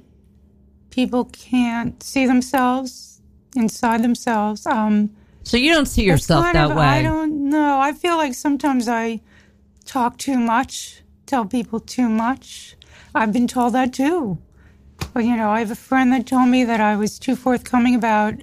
[0.90, 3.22] people can't see themselves
[3.56, 4.66] inside themselves.
[4.66, 5.12] Um,
[5.44, 6.86] So, you don't see yourself that of- way.
[6.86, 7.80] I don't know.
[7.80, 9.22] I feel like sometimes I
[9.86, 12.76] talk too much, tell people too much.
[13.16, 14.38] I've been told that too.
[15.14, 17.96] Well, you know, I have a friend that told me that I was too forthcoming
[17.96, 18.36] about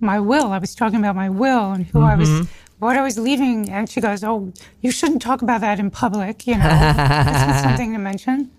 [0.00, 0.52] my will.
[0.52, 2.44] I was talking about my will and who I was, Mm-hmm.
[2.78, 3.70] What I was leaving.
[3.70, 7.62] And she goes, Oh, you shouldn't talk about that in public, you know, this is
[7.62, 8.50] something to mention.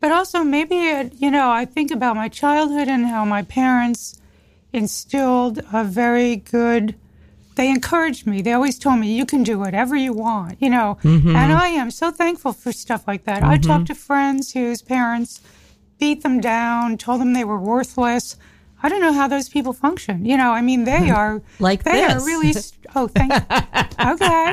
[0.00, 4.20] But also, maybe, it, you know, I think about my childhood and how my parents
[4.72, 6.94] instilled a very good,
[7.54, 8.42] they encouraged me.
[8.42, 10.98] They always told me, you can do whatever you want, you know.
[11.02, 11.34] Mm-hmm.
[11.34, 13.42] And I am so thankful for stuff like that.
[13.42, 13.68] I mm-hmm.
[13.68, 15.40] talk to friends whose parents
[15.98, 18.36] beat them down, told them they were worthless.
[18.82, 20.24] I don't know how those people function.
[20.24, 22.12] You know, I mean, they are Like they this.
[22.22, 22.52] are really.
[22.52, 23.32] st- Oh, thank.
[23.32, 23.40] You.
[24.12, 24.52] Okay,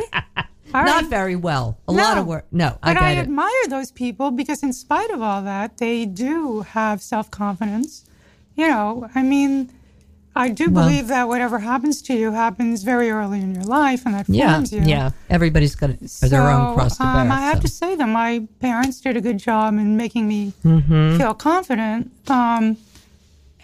[0.73, 1.05] all Not right.
[1.09, 1.77] very well.
[1.87, 2.45] A lot of work.
[2.51, 3.17] No, I But I, it.
[3.19, 8.05] admire those people because, in spite of all that, they do have self confidence.
[8.55, 9.69] You know, I mean,
[10.35, 14.01] I do Well- believe that whatever happens to you happens very early in your life,
[14.05, 14.81] and that yeah, forms you.
[14.81, 15.11] yeah.
[15.29, 17.21] Everybody's got their own cross to bear.
[17.21, 17.61] um, I have so.
[17.63, 21.17] to say that my parents did a good job in making me Mm-hmm.
[21.17, 22.11] feel confident.
[22.29, 22.77] Um,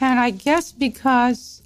[0.01, 1.61] and I guess because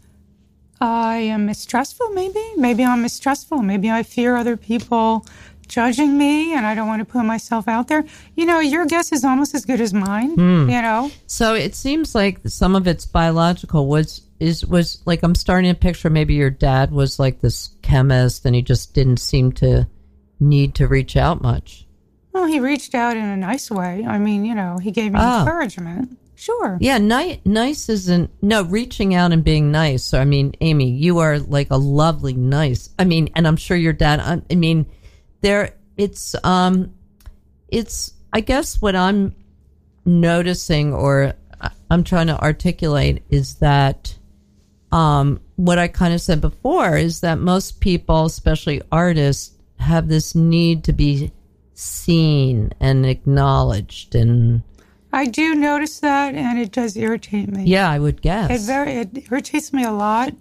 [0.82, 3.62] I am mistrustful, maybe, maybe I'm mistrustful.
[3.62, 5.26] Maybe I fear other people
[5.68, 8.04] judging me, and I don't want to put myself out there.
[8.36, 10.36] You know, your guess is almost as good as mine.
[10.36, 10.70] Hmm.
[10.70, 13.88] You know, So it seems like some of it's biological.
[13.88, 18.46] Was is was like I'm starting to picture maybe your dad was like this chemist
[18.46, 19.88] and he just didn't seem to
[20.40, 21.88] need to reach out much.
[22.34, 24.04] well, he reached out in a nice way.
[24.06, 25.40] I mean, you know, he gave me Oh.
[25.42, 26.18] encouragement.
[26.36, 26.78] Sure.
[26.82, 30.14] Yeah, nice nice isn't no reaching out and being nice.
[30.14, 32.90] I mean, Amy, you are like a lovely nice.
[32.98, 34.20] I mean, and I'm sure your dad.
[34.20, 34.86] I, I mean,
[35.42, 36.94] there it's um,
[37.68, 39.36] it's I guess what I'm
[40.06, 41.34] noticing or
[41.90, 44.18] I'm trying to articulate is that
[44.92, 50.36] um, what I kind of said before is that most people, especially artists, have this
[50.36, 51.32] need to be
[51.74, 54.64] seen and acknowledged and
[55.14, 57.66] I do notice that, and it does irritate me.
[57.66, 58.66] yeah, I would It guess.
[58.66, 60.34] very it irritates me a lot.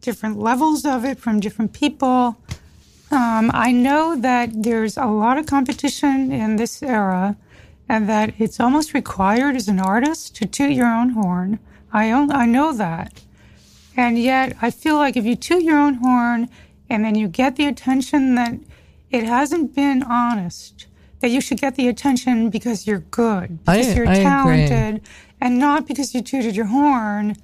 [0.00, 2.36] Different levels of it from different people.
[3.10, 7.36] Um, I know that there's a lot of competition in this era,
[7.88, 11.58] and that it's almost required as an artist to toot your own horn.
[11.92, 13.20] I own, I know that,
[13.96, 16.48] and yet I feel like if you toot your own horn
[16.90, 18.54] and then you get the attention that
[19.10, 20.86] it hasn't been honest,
[21.20, 24.24] that you should get the attention because you're good, I- because you're I agree.
[24.24, 25.02] talented,
[25.40, 27.36] and not because you tooted your horn.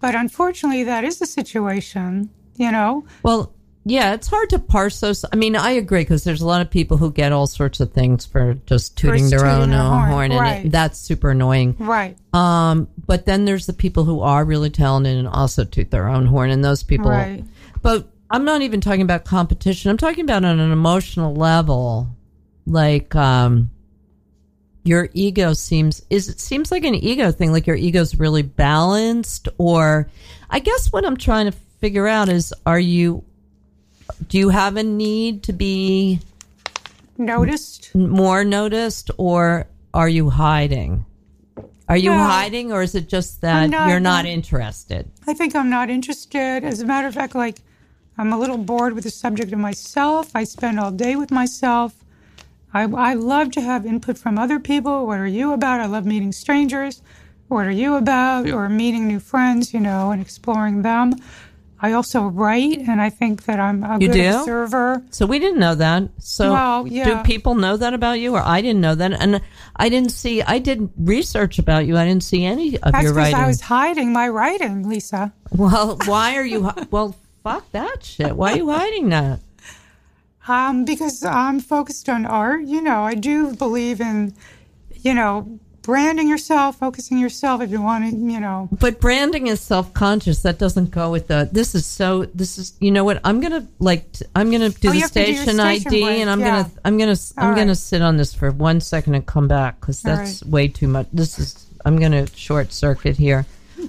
[0.00, 3.04] But unfortunately, that is the situation, you know?
[3.22, 3.52] Well,
[3.84, 5.24] yeah, it's hard to parse those.
[5.32, 7.92] I mean, I agree because there's a lot of people who get all sorts of
[7.92, 10.66] things for just tooting their tooting own horn, horn, and right.
[10.66, 11.74] it, that's super annoying.
[11.78, 12.16] Right.
[12.34, 16.26] Um, but then there's the people who are really talented and also toot their own
[16.26, 17.10] horn, and those people.
[17.10, 17.42] Right.
[17.80, 19.90] But I'm not even talking about competition.
[19.90, 22.08] I'm talking about on an emotional level,
[22.68, 23.70] like um,
[24.84, 27.52] your ego seems is it seems like an ego thing.
[27.52, 30.08] Like your ego's really balanced, or
[30.50, 33.24] I guess what I'm trying to figure out is, are you?
[34.28, 36.20] Do you have a need to be
[37.16, 37.94] Noticed?
[37.94, 41.04] more noticed, or are you hiding?
[41.88, 42.18] Are you No.
[42.18, 45.10] hiding, or is it just that not- you're not interested?
[45.26, 46.64] I think I'm not interested.
[46.64, 47.60] As a matter of fact, like,
[48.18, 50.30] I'm a little bored with the subject of myself.
[50.34, 51.94] I spend all day with myself.
[52.74, 55.06] I, I love to have input from other people.
[55.06, 55.80] What are you about?
[55.80, 57.00] I love meeting strangers.
[57.48, 58.48] What are you about?
[58.50, 61.14] Or meeting new friends, you know, and exploring them.
[61.80, 64.38] I also write, and I think that I'm a You good do?
[64.40, 65.02] observer.
[65.10, 66.08] So we didn't know that.
[66.18, 67.04] So Well, yeah.
[67.22, 69.12] do people know that about you, or I didn't know that?
[69.12, 69.40] And
[69.76, 70.42] I didn't see.
[70.42, 71.96] I did research about you.
[71.96, 73.34] I didn't see any of That's your because writing.
[73.36, 75.32] I was hiding my writing, Lisa.
[75.56, 76.68] Well, why are you?
[76.90, 78.34] Well, fuck that shit.
[78.36, 79.38] Why are you hiding that?
[80.48, 82.62] Um, because I'm focused on art.
[82.62, 84.34] You know, I do believe in,
[85.02, 88.68] you know, branding yourself, focusing yourself if you want to, you know.
[88.72, 90.42] But branding is self-conscious.
[90.42, 91.48] That doesn't go with the.
[91.50, 92.24] This is so.
[92.26, 92.74] This is.
[92.80, 93.20] You know what?
[93.24, 94.04] I'm gonna like.
[94.34, 96.62] I'm gonna do Oh, the you to do your station, ID, voice, and I'm yeah.
[96.62, 96.70] gonna.
[96.84, 97.16] I'm gonna.
[97.36, 100.68] I'm All gonna sit on this for one second and come back because that's way
[100.68, 101.08] too much.
[101.12, 101.66] This is.
[101.84, 103.46] I'm gonna short circuit here.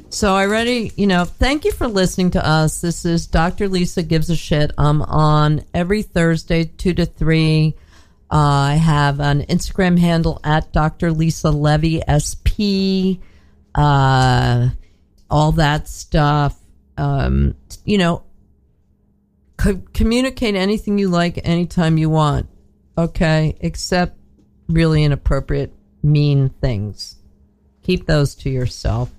[0.10, 2.82] So I already, you know, thank you for listening to us.
[2.82, 3.67] This is Dr.
[3.67, 4.71] Lisa gives a shit.
[4.78, 7.75] I'm on every Thursday, two to three.
[8.32, 11.12] Uh, I have an Instagram handle at Dr.
[11.12, 13.21] Lisa Levy SP.
[13.73, 14.69] Uh,
[15.30, 16.58] all that stuff.
[16.97, 18.23] Um, you know,
[19.58, 22.47] co- communicate anything you like anytime you want.
[22.97, 24.17] Okay, except
[24.67, 25.73] really inappropriate,
[26.04, 27.15] mean things.
[27.84, 29.10] Keep those to yourself.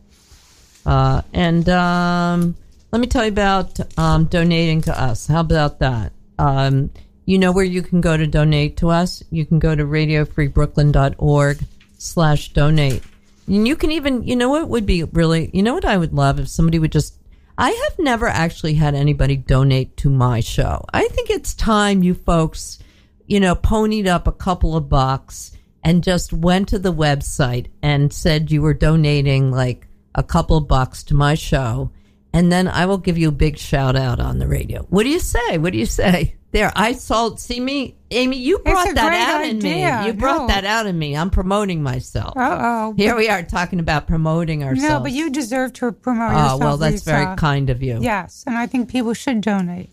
[0.87, 2.57] Uh, and um,
[2.93, 5.27] let me tell you about um, donating to us.
[5.27, 6.13] How about that?
[6.39, 6.91] Um,
[7.27, 9.23] you know where you can go to donate to us?
[9.31, 11.59] You can go to radiofreebrooklyn.org
[11.99, 13.03] slash donate.
[13.47, 16.13] And you can even, you know what would be really, you know what I would
[16.13, 17.15] love if somebody would just,
[17.59, 20.85] I have never actually had anybody donate to my show.
[20.93, 22.79] I think it's time you folks,
[23.27, 25.53] you know, ponied up a couple of bucks
[25.85, 30.69] and just went to the website and said you were donating like a couple of
[30.69, 31.91] bucks to my show.
[32.33, 34.83] And then I will give you a big shout out on the radio.
[34.85, 35.59] What do you say?
[35.59, 36.37] What do you say?
[36.53, 39.83] There, I saw, see me, Amy, you brought that out in me.
[40.07, 40.47] You brought No.
[40.49, 41.17] that out in me.
[41.17, 42.37] I'm promoting myself.
[42.37, 42.95] Uh oh.
[42.97, 44.83] Here we are talking about promoting ourselves.
[44.89, 46.53] No, but you deserve to promote yourself.
[46.61, 47.11] Oh, well, that's Lisa.
[47.11, 47.99] very kind of you.
[48.01, 49.91] Yes, and I think people should donate.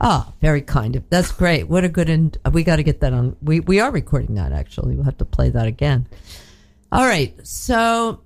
[0.00, 1.08] Oh, very kind of.
[1.10, 1.68] That's great.
[1.68, 2.08] What a good.
[2.08, 3.36] In- we got to get that on.
[3.42, 4.96] We we are recording that actually.
[4.96, 6.08] We'll have to play that again.
[6.90, 7.34] All right.
[7.46, 8.20] So,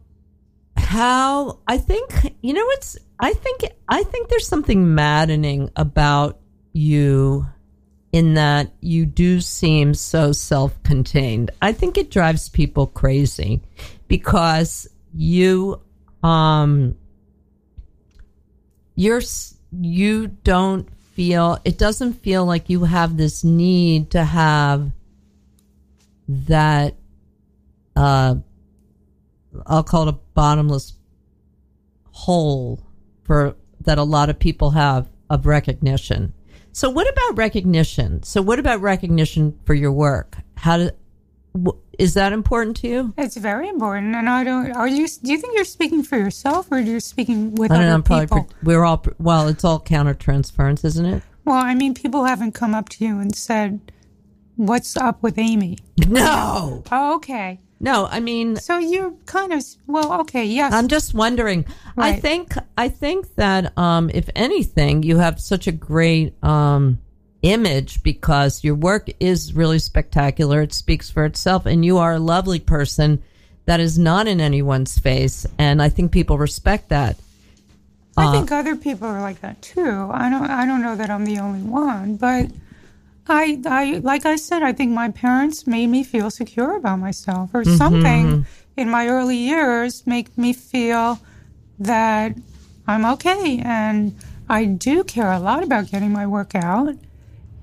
[0.84, 6.40] how I think you know what's I think I think there's something maddening about
[6.72, 7.46] you
[8.12, 11.50] in that you do seem so self-contained.
[11.60, 13.60] I think it drives people crazy
[14.08, 15.80] because you
[16.22, 16.96] um
[18.94, 19.22] you're
[19.80, 24.90] you don't feel it doesn't feel like you have this need to have
[26.28, 26.94] that
[27.96, 28.36] uh
[29.66, 30.94] I'll call it a bottomless
[32.10, 32.80] hole
[33.24, 36.32] for that a lot of people have of recognition.
[36.72, 38.22] So what about recognition?
[38.22, 40.38] So what about recognition for your work?
[40.56, 40.90] How do
[41.66, 43.14] wh- is that important to you?
[43.16, 44.72] It's very important, and I don't.
[44.72, 45.06] Are you?
[45.06, 48.20] Do you think you're speaking for yourself, or you're speaking with I don't other know.
[48.20, 48.44] People?
[48.44, 49.46] pre- we're all well.
[49.48, 51.22] It's all countertransference, isn't it?
[51.44, 53.92] well, I mean, people haven't come up to you and said,
[54.56, 57.60] "What's up with Amy?" No, Oh, okay.
[57.80, 58.06] No.
[58.06, 60.72] I mean, So you're kind of well, okay, yes.
[60.72, 61.64] I'm just wondering.
[61.96, 66.98] I think I think that um, if anything, you have such a great um,
[67.42, 70.62] image because your work is really spectacular.
[70.62, 73.22] It speaks for itself, and you are a lovely person
[73.66, 77.16] that is not in anyone's face, and I think people respect that.
[78.16, 80.08] I uh, think other people are like that too.
[80.12, 80.48] I don't.
[80.48, 82.50] I don't know that I'm the only one, but
[83.26, 87.50] I, I, like I said, I think my parents made me feel secure about myself,
[87.54, 87.76] or Mm-hmm.
[87.76, 91.18] something in my early years make me feel
[91.78, 92.36] that
[92.86, 94.14] I'm okay, and
[94.48, 96.94] I do care a lot about getting my work out.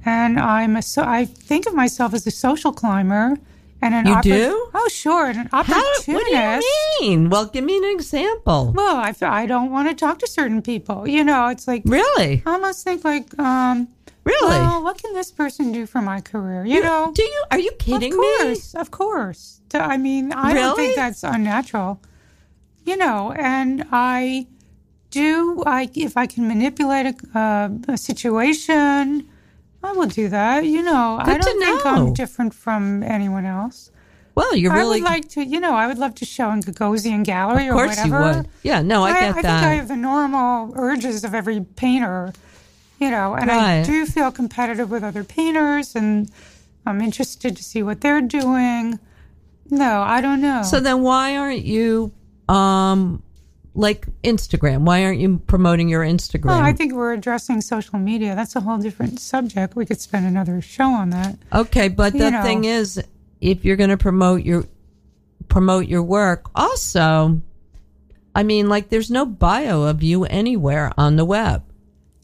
[0.04, 3.38] And I'm a, so I think of myself as a social climber,
[3.84, 4.70] and an You do?
[4.74, 6.08] Oh, sure, and an How, opportunist.
[6.08, 6.62] what do you
[7.02, 7.30] mean?
[7.30, 8.74] Well, give me an example.
[8.76, 11.08] Well, I, I don't want to talk to certain people.
[11.08, 13.88] You know, it's like Really, I almost think like, um,
[14.24, 14.50] really?
[14.50, 16.66] well, what can this person do for my career?
[16.66, 17.44] You know, do you?
[17.52, 18.38] Are you kidding of me?
[18.38, 19.62] course, of course.
[19.74, 22.02] I mean, I don't think that's unnatural.
[22.86, 24.48] You know, and I
[25.12, 25.64] do.
[25.66, 29.30] I if I can manipulate a, uh, a situation,
[29.84, 30.66] I will do that.
[30.66, 31.92] You know, I Good to don't think know.
[31.92, 33.92] I'm different from anyone else.
[34.34, 35.02] Well, you're I really.
[35.02, 37.86] would like to, you know, I would love to show in Gagosian Gallery of or
[37.86, 38.38] course, you whatever.
[38.40, 38.48] would.
[38.64, 39.42] Yeah, no, I, I, get I that.
[39.42, 42.32] think I have the normal urges of every painter,
[43.02, 46.30] you know, and I do feel competitive with other painters, and
[46.86, 49.00] I'm interested to see what they're doing.
[49.72, 50.62] No, I don't know.
[50.62, 52.14] So then why aren't you
[52.48, 53.24] um
[53.74, 54.82] like Instagram?
[54.82, 56.46] Why aren't you promoting your Instagram?
[56.46, 58.36] well, I think we're addressing social media.
[58.36, 59.76] That's a whole different subject.
[59.76, 61.40] We could spend another show on that.
[61.52, 62.44] okay, but the know.
[62.44, 63.04] thing is
[63.40, 64.66] if you're going to promote your
[65.48, 67.42] promote your work, also
[68.36, 71.64] I mean like there's no bio of you anywhere on the web.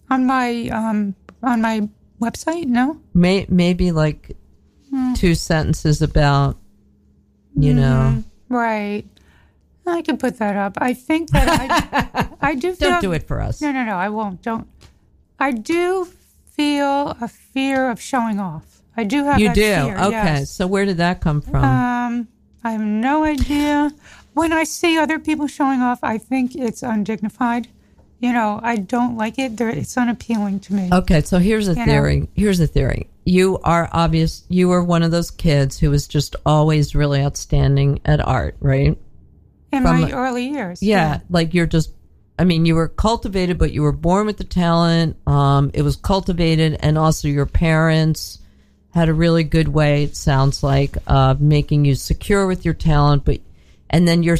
[0.09, 1.87] On my um on my
[2.21, 2.65] website?
[2.65, 2.99] No.
[3.13, 4.35] May, maybe like
[4.89, 5.13] Hmm.
[5.15, 6.55] two sentences about,
[7.55, 8.23] you know.
[8.47, 9.05] Right.
[9.85, 10.77] I can put that up.
[10.79, 13.61] I think that I I do feel Don't do it for us.
[13.61, 14.41] No, no, no, I won't.
[14.41, 14.67] Don't.
[15.39, 16.07] I do
[16.45, 18.81] feel a fear of showing off.
[18.95, 19.61] I do have You do?
[19.61, 20.11] fear, okay.
[20.11, 20.49] yes.
[20.51, 21.63] So where did that come from?
[21.63, 22.27] Um,
[22.63, 23.91] I have no idea.
[24.33, 27.67] When I see other people showing off, I think it's undignified.
[28.19, 29.57] You know, I don't like it.
[29.57, 30.89] There, it's unappealing to me.
[30.91, 31.85] Okay, so here's a know?
[31.85, 32.27] theory.
[32.33, 33.09] Here's a theory.
[33.25, 34.43] You are obvious.
[34.49, 38.97] You were one of those kids who was just always really outstanding at art, right?
[39.71, 40.81] In from- my early years.
[40.81, 41.93] Yeah, like you're just.
[42.39, 45.17] I mean, you were cultivated, but you were born with the talent.
[45.25, 48.39] Um, it was cultivated, and also your parents
[48.93, 50.03] had a really good way.
[50.03, 53.41] It sounds like of making you secure with your talent, but
[53.89, 54.37] and then you're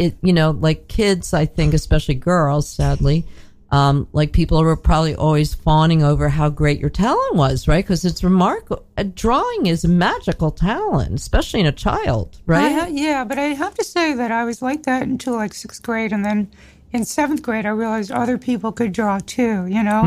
[0.00, 0.16] it.
[0.22, 3.24] You know, like kids, I think, especially girls, sadly.
[3.72, 7.84] Um, like people were probably always fawning over how great your talent was, right?
[7.84, 8.84] Because it's remarkable.
[8.98, 12.72] Uh, drawing is a magical talent, especially in a child, right?
[12.72, 15.82] ha- yeah, but I have to say that I was like that until like sixth
[15.84, 16.50] grade, and then
[16.92, 19.66] in seventh grade, I realized other people could draw too.
[19.68, 20.02] You know,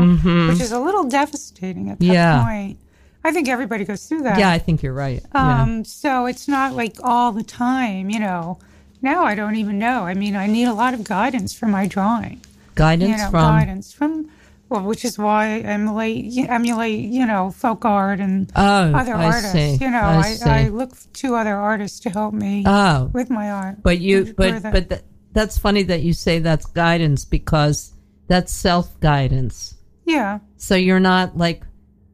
[0.50, 2.12] which is a little devastating at that Mm-hmm.
[2.12, 2.44] Yeah.
[2.44, 2.78] point.
[3.26, 4.38] I think everybody goes through that.
[4.38, 5.22] yeah, I think you're right.
[5.34, 5.62] yeah.
[5.62, 8.58] Um, so it's not like all the time, you know.
[9.04, 10.04] Now I don't even know.
[10.06, 12.40] I mean, I need a lot of guidance for my drawing.
[12.74, 14.30] Guidance You know, from guidance from,
[14.70, 18.62] well, which is why I emulate, emulate, you know, folk art and Oh,
[18.94, 19.52] other I artists.
[19.52, 19.76] see.
[19.76, 20.64] You know, I I.
[20.64, 23.82] I, look to other artists to help me Oh, with my art.
[23.82, 25.02] but you, but but th-
[25.32, 27.92] that's funny that you say that's guidance because
[28.26, 29.74] that's self guidance.
[30.06, 31.62] yeah, So you're not like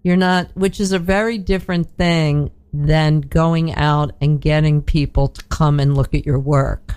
[0.02, 5.42] you're not, which is a very different thing than going out and getting people to
[5.44, 6.94] come and look at your work.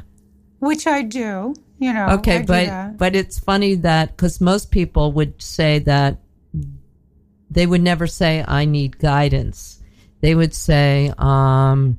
[0.60, 1.54] which I do.
[1.80, 6.20] You know, Okay, I but but it's funny that because most people would say that
[7.52, 9.82] they would never say I need guidance.
[10.22, 11.98] They would say, um,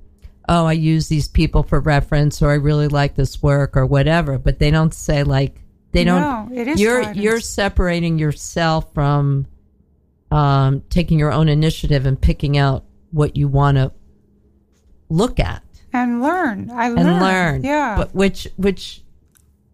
[0.48, 4.38] "Oh, I use these people for reference," or "I really like this work," or whatever.
[4.38, 5.60] But they don't say like
[5.92, 6.20] they don't.
[6.22, 7.22] No, it is you're guidance.
[7.22, 9.46] you're separating yourself from
[10.30, 13.92] um, taking your own initiative and picking out what you want to
[15.08, 15.62] look at
[15.92, 16.70] and learn.
[16.70, 17.06] I learn.
[17.06, 17.64] and learn.
[17.64, 19.02] Yeah, But which which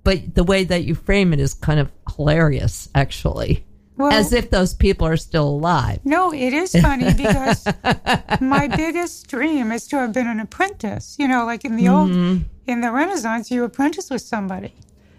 [0.04, 3.64] but the way that you frame it is kind of hilarious actually.
[3.96, 6.00] well, As if those people are still alive.
[6.04, 7.66] No, it is funny because
[8.40, 11.16] my biggest dream is to have been an apprentice.
[11.18, 12.42] You know, like in the old, mm-hmm.
[12.66, 14.74] in the Renaissance, you apprentice with somebody.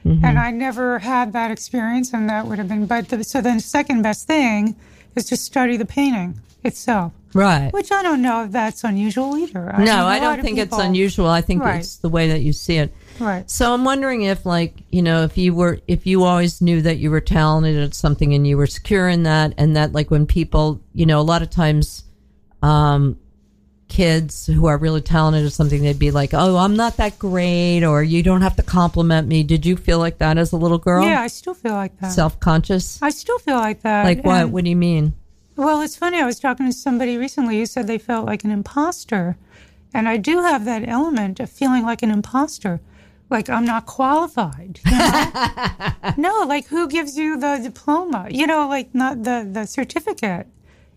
[0.05, 0.26] Mm-hmm.
[0.26, 2.88] And I never had that experience, and that would have been.
[2.88, 4.76] But the, so then, the second best thing
[5.15, 7.72] is to study the painting itself, Right.
[7.74, 9.74] which I don't know if that's unusual either.
[9.76, 11.28] I no, I don't think it's unusual.
[11.28, 11.80] I think Right.
[11.80, 12.93] it's the way that you see it.
[13.20, 13.49] Right.
[13.49, 16.97] So I'm wondering if like, you know, if you were if you always knew that
[16.97, 20.26] you were talented at something and you were secure in that and that like when
[20.26, 22.03] people, you know, a lot of times
[22.64, 23.18] um
[23.88, 27.84] kids who are really talented at something they'd be like, "Oh, I'm not that great,"
[27.84, 30.78] or "You don't have to compliment me." Did you feel like that as a little
[30.78, 31.03] girl?
[31.03, 32.14] Yeah, I still feel like that.
[32.14, 32.99] Self-conscious?
[33.01, 34.05] I still feel like that.
[34.05, 34.49] Like what?
[34.49, 35.14] What do you mean?
[35.62, 36.18] Well, it's funny.
[36.20, 39.38] I was talking to somebody recently who said they felt like an imposter.
[39.93, 42.82] And I do have that element of feeling like an imposter.
[43.30, 44.80] Like I'm not qualified.
[44.84, 46.14] you know?
[46.18, 48.26] no, like who gives you the diploma?
[48.32, 50.47] You know, like not the, the certificate.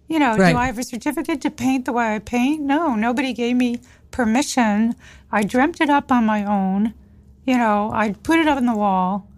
[0.08, 0.52] You know, Right.
[0.52, 2.62] do I have a certificate to paint the way I paint?
[2.62, 3.80] No, nobody gave me
[4.12, 4.94] permission.
[5.30, 6.94] I dreamt it up on my own.
[7.44, 9.28] You know, I put it up on the wall.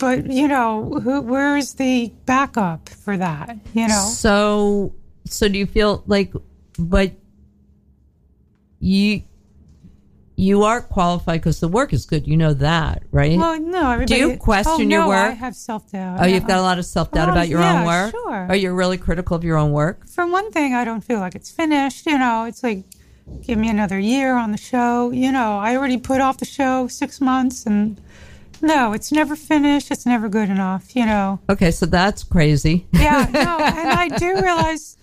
[0.00, 3.56] But, you know, who, where's the backup for that?
[3.74, 4.00] You know?
[4.00, 4.94] So,
[5.26, 6.32] so do you feel like,
[6.78, 7.12] but
[8.80, 9.22] you
[10.40, 12.26] you are qualified because the work is good.
[12.26, 13.36] You know that, right?
[13.36, 14.20] Well, no, everybody.
[14.20, 16.18] you oh, question oh, your no, I have self doubt.
[16.22, 18.10] oh, you've got a lot of self doubt Oh, about your yeah, own work.
[18.12, 18.46] sure.
[18.50, 20.08] Oh, you're really critical of your own work.
[20.08, 22.06] For one thing, I don't feel like it's finished.
[22.06, 22.84] You know, it's like,
[23.42, 25.10] give me another year on the show.
[25.10, 28.00] You know, I already put off the show six months, and
[28.62, 29.90] no, it's never finished.
[29.90, 30.94] It's never good enough.
[30.96, 31.40] You know.
[31.48, 32.86] Okay, so that's crazy.
[32.92, 34.96] Yeah, no, and I do realize,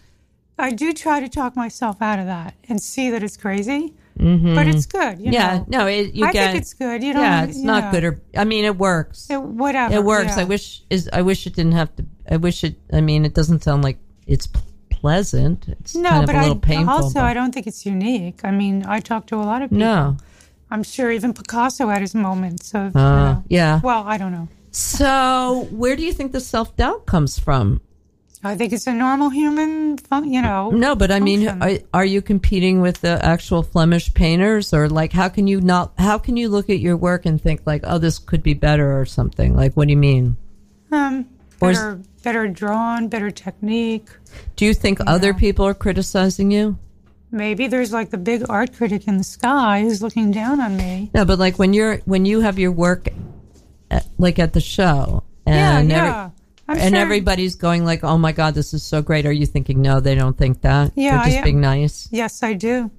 [0.58, 4.68] I do try to talk myself out of that and see that it's crazy, but
[4.68, 5.20] it's good.
[5.20, 5.34] You Mm-hmm.
[5.34, 5.66] yeah, know?
[5.68, 6.52] no, it, you I get.
[6.52, 7.04] think it's good.
[7.04, 7.22] You know.
[7.22, 7.92] yeah, it's not yeah.
[7.92, 8.22] good or.
[8.36, 9.30] I mean, it works.
[9.30, 9.94] It, whatever.
[9.94, 10.36] It works.
[10.38, 10.42] yeah.
[10.42, 11.10] I wish is.
[11.14, 12.06] I wish it didn't have to.
[12.30, 12.76] I wish it.
[12.92, 14.48] I mean, it doesn't sound like it's
[14.90, 15.68] pleasant.
[15.68, 16.90] It's No, kind of but a I little painful.
[16.94, 18.42] also but- I don't think it's unique.
[18.44, 19.80] I mean, I talk to a lot of people.
[19.86, 20.18] no.
[20.70, 22.96] I'm sure even Picasso had his moments of.
[22.96, 23.82] Uh, you know, yeah.
[23.84, 24.48] well, I don't know.
[24.72, 27.82] So, where do you think the self doubt comes from?
[28.44, 30.70] I think it's a normal human, fun, you know.
[30.70, 35.12] No, but I mean, are, are you competing with the actual Flemish painters, or like,
[35.12, 35.94] how can you not?
[35.98, 39.00] How can you look at your work and think like, oh, this could be better
[39.00, 39.56] or something?
[39.56, 40.38] Like, what do you mean?
[40.92, 41.26] Um,
[41.60, 44.10] Or is- better, better drawn, better technique.
[44.56, 46.78] Do you think other people are criticizing you?
[47.32, 51.12] Maybe there's like the big art critic in the sky who's looking down on me.
[51.14, 53.10] No, but like when you're when you have your work,
[53.92, 56.30] at, like at the show, Yeah, and yeah.
[56.70, 59.46] I'm and sure- everybody's going like, "Oh my god, this is so great." Are you
[59.46, 60.92] thinking, no, they don't think that?
[60.96, 61.44] Yeah, They're just yeah.
[61.44, 62.08] being nice.
[62.12, 62.92] Yes, I do.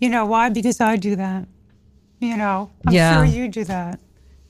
[0.00, 0.48] You know why?
[0.50, 1.46] Because I do that.
[2.20, 3.16] You know, I'm Yeah.
[3.16, 4.00] sure you do that.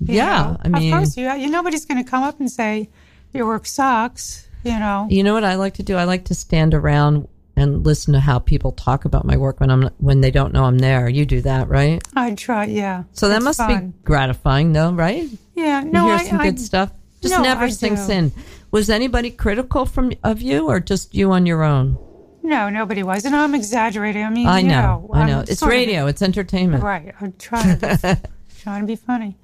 [0.00, 0.56] you Yeah, know.
[0.64, 1.30] I mean- of course, you.
[1.30, 2.88] You nobody's going to come up and say
[3.34, 4.48] your work sucks.
[4.64, 5.06] You know.
[5.10, 5.96] You know what I like to do?
[5.96, 9.70] I like to stand around and listen to how people talk about my work when
[9.70, 11.08] I'm when they don't know I'm there.
[11.08, 12.02] You do that, right?
[12.14, 12.66] I try.
[12.66, 13.04] Yeah.
[13.12, 13.88] So that It's must fun.
[13.90, 15.28] be gratifying, though, right?
[15.54, 15.82] Yeah.
[15.82, 16.24] You No, hear I.
[16.24, 16.92] some I good stuff.
[17.22, 18.12] Just no, never I sinks do.
[18.12, 18.32] in.
[18.70, 21.98] Was anybody critical from of you, or just you on your own?
[22.42, 24.22] no, nobody was, and I'm exaggerating.
[24.22, 25.40] I mean, I you know, I I'm know.
[25.40, 26.06] It's sort of- radio.
[26.06, 26.82] It's entertainment.
[26.84, 27.12] Right.
[27.20, 27.86] I'm trying to
[28.22, 28.28] be,
[28.62, 29.36] trying to be funny.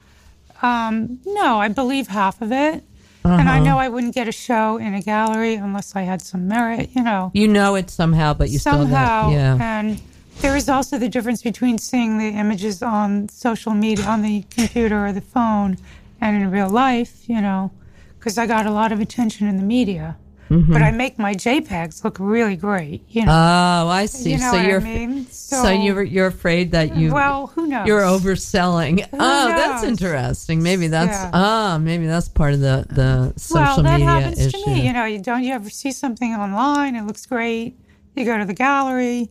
[0.61, 2.85] Um, no, I believe half of it.
[3.25, 3.51] And Uh-huh.
[3.51, 6.91] I know I wouldn't get a show in a gallery unless I had some merit,
[6.95, 7.31] you know.
[7.35, 9.29] You know it somehow, but you somehow.
[9.29, 9.33] still don't.
[9.33, 9.59] Yeah.
[9.61, 10.01] And
[10.41, 15.07] there is also the difference between seeing the images on social media, on the computer
[15.07, 15.77] or the phone,
[16.21, 17.71] and in real life, you know,
[18.19, 20.17] because I got a lot of attention in the media.
[20.53, 20.73] Mm-hmm.
[20.73, 23.33] But I make my JPEGs look really great, you know.
[23.33, 24.33] Oh, I see.
[24.33, 25.27] you know so you're I mean?
[25.31, 27.87] so, you're you're afraid that you well, who knows?
[27.87, 29.09] you're overselling.
[29.13, 30.63] oh, that's interesting.
[30.63, 31.31] Maybe that's Yeah.
[31.33, 34.59] ah, maybe that's part of the the social well, that media happens issue.
[34.65, 34.87] to me.
[34.87, 37.79] You know, you don't you ever see something online, it looks great.
[38.15, 39.31] You go to the gallery,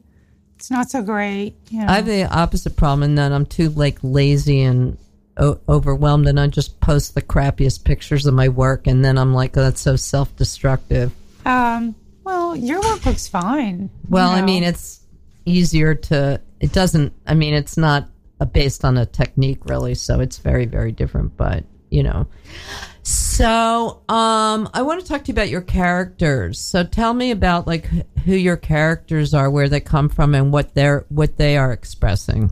[0.56, 1.56] it's not so great.
[1.70, 1.88] You know.
[1.88, 4.98] I have the opposite problem in that I'm too like lazy and
[5.38, 9.34] o- overwhelmed, and I just post the crappiest pictures of my work, and then I'm
[9.34, 11.12] like, oh, that's so self-destructive.
[11.46, 13.90] um, well, your work looks fine.
[14.08, 15.02] Well, you I mean, it's
[15.46, 16.40] easier to.
[16.60, 17.14] It doesn't.
[17.26, 18.10] I mean, it's not
[18.52, 21.36] based on a technique really, so it's very, very different.
[21.36, 22.28] But you know,
[23.04, 26.60] so um, I want to talk to you about your characters.
[26.60, 27.88] So tell me about like
[28.26, 32.52] who your characters are, where they come from, and what they're what they are expressing.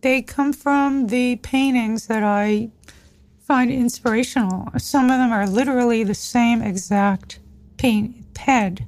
[0.00, 2.70] They come from the paintings that I
[3.40, 4.68] find inspirational.
[4.78, 7.40] Some of them are literally the same exact
[7.76, 8.86] paint head.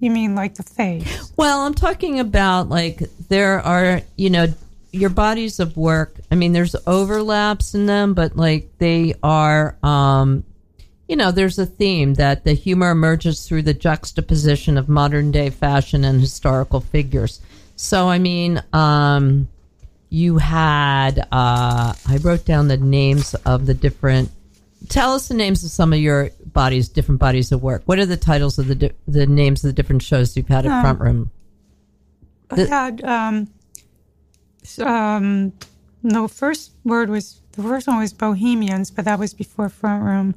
[0.00, 1.32] You mean like the face?
[1.36, 4.46] Well, I'm talking about like there are, you know,
[4.92, 6.16] your bodies of work.
[6.30, 10.44] I mean, there's overlaps in them, but like they are, um,
[11.08, 15.50] you know, there's a theme that the humor emerges through the juxtaposition of modern day
[15.50, 17.40] fashion and historical figures.
[17.76, 19.48] So, I mean, um,
[20.10, 24.30] you had, uh, I wrote down the names of the different.
[24.88, 27.82] Tell us the names of some of your bodies, different bodies of work.
[27.86, 30.66] What are the titles of the di- the names of the different shows you've had
[30.66, 31.30] at Front Room?
[32.50, 33.48] I had um,
[34.80, 35.52] um,
[36.02, 40.34] the first word was the first one was Bohemians, but that was before Front Room.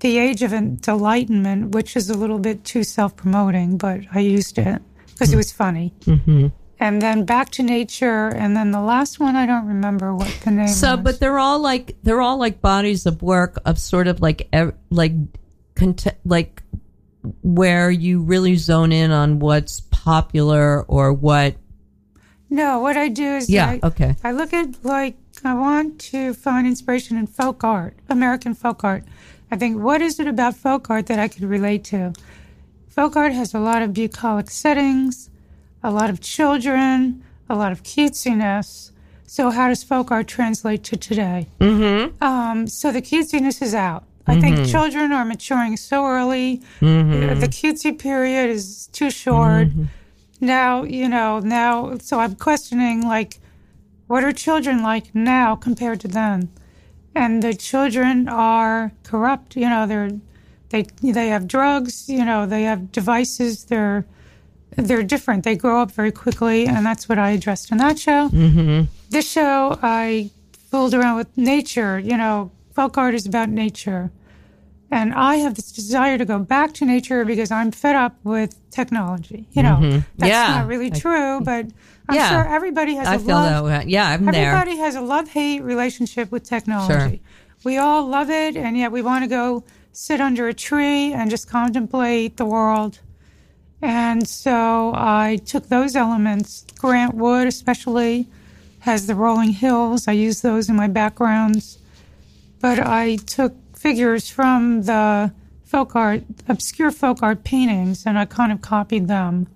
[0.00, 4.58] The Age of Enlightenment, which is a little bit too self promoting, but I used
[4.58, 4.82] it
[5.12, 5.92] because it was funny.
[6.00, 6.48] Mm-hmm.
[6.82, 10.50] And then Back to Nature, and then the last one I don't remember what the
[10.50, 10.66] name.
[10.66, 11.04] So, was.
[11.04, 14.52] but they're all like they're all like bodies of work of sort of like
[14.90, 15.12] like
[15.76, 16.60] cont- like
[17.42, 21.54] where you really zone in on what's popular or what.
[22.50, 24.16] No, what I do is Yeah, I, okay.
[24.24, 29.04] I look at like I want to find inspiration in folk art, American folk art.
[29.52, 32.12] I think what is it about folk art that I could relate to?
[32.88, 35.30] Folk art has a lot of bucolic settings,
[35.82, 38.90] a lot of children, a lot of cutesiness.
[39.26, 41.48] So how does folk art translate to today?
[41.60, 42.22] Mm-hmm.
[42.22, 44.04] Um, so the cutesiness is out.
[44.26, 46.62] I think children are maturing so early.
[46.80, 49.68] The cutesy period is too short
[50.42, 53.38] now you know now so i'm questioning like
[54.08, 56.50] what are children like now compared to then
[57.14, 60.10] and the children are corrupt you know they're
[60.70, 64.04] they they have drugs you know they have devices they're
[64.76, 68.28] they're different they grow up very quickly and that's what i addressed in that show
[68.28, 68.82] mm-hmm.
[69.10, 70.30] this show i
[70.70, 74.10] fooled around with nature you know folk art is about nature
[74.90, 78.54] and I have this desire to go back to nature because I'm fed up with
[78.70, 79.48] technology.
[79.52, 80.24] You know, that's Mm-hmm.
[80.26, 80.48] Yeah.
[80.58, 81.64] not really true, but
[82.10, 82.28] I'm Yeah.
[82.28, 83.50] sure everybody has I a feel love.
[83.50, 83.90] that way.
[83.90, 84.52] Yeah, I'm there.
[84.54, 86.92] Everybody has a love-hate relationship with technology.
[86.92, 87.18] Sure.
[87.64, 91.30] We all love it, and yet we want to go sit under a tree and
[91.30, 93.00] just contemplate the world.
[93.82, 96.64] And so I took those elements.
[96.78, 98.28] Grant Wood, especially,
[98.78, 100.06] has the rolling hills.
[100.06, 101.78] I use those in my backgrounds.
[102.60, 105.32] But I took figures from the
[105.64, 109.48] folk art, obscure folk art paintings, and I kind of copied them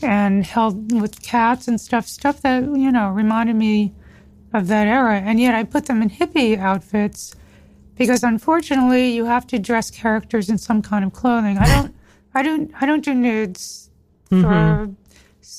[0.00, 3.92] and held with cats and stuff, stuff that, you know, reminded me
[4.52, 5.20] of that era.
[5.20, 7.34] And yet I put them in hippie outfits
[7.96, 11.58] because unfortunately you have to dress characters in some kind of clothing.
[11.58, 11.94] I don't,
[12.34, 13.90] I don't, I don't do nudes.
[14.30, 14.94] Mm-hmm.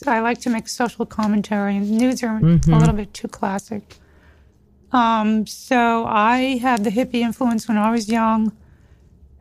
[0.03, 2.73] For, I like to make social commentary, and nudes are a mm-hmm.
[2.73, 3.97] little bit too classic.
[4.91, 8.51] Um, so I had the hippie influence when I was young,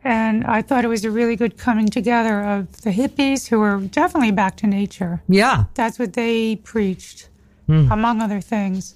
[0.03, 3.79] and I thought it was a really good coming together of the hippies who were
[3.79, 5.21] definitely back to nature.
[5.27, 5.65] Yeah.
[5.73, 7.29] That's what they preached,
[7.67, 7.91] mm.
[7.91, 8.95] among other things.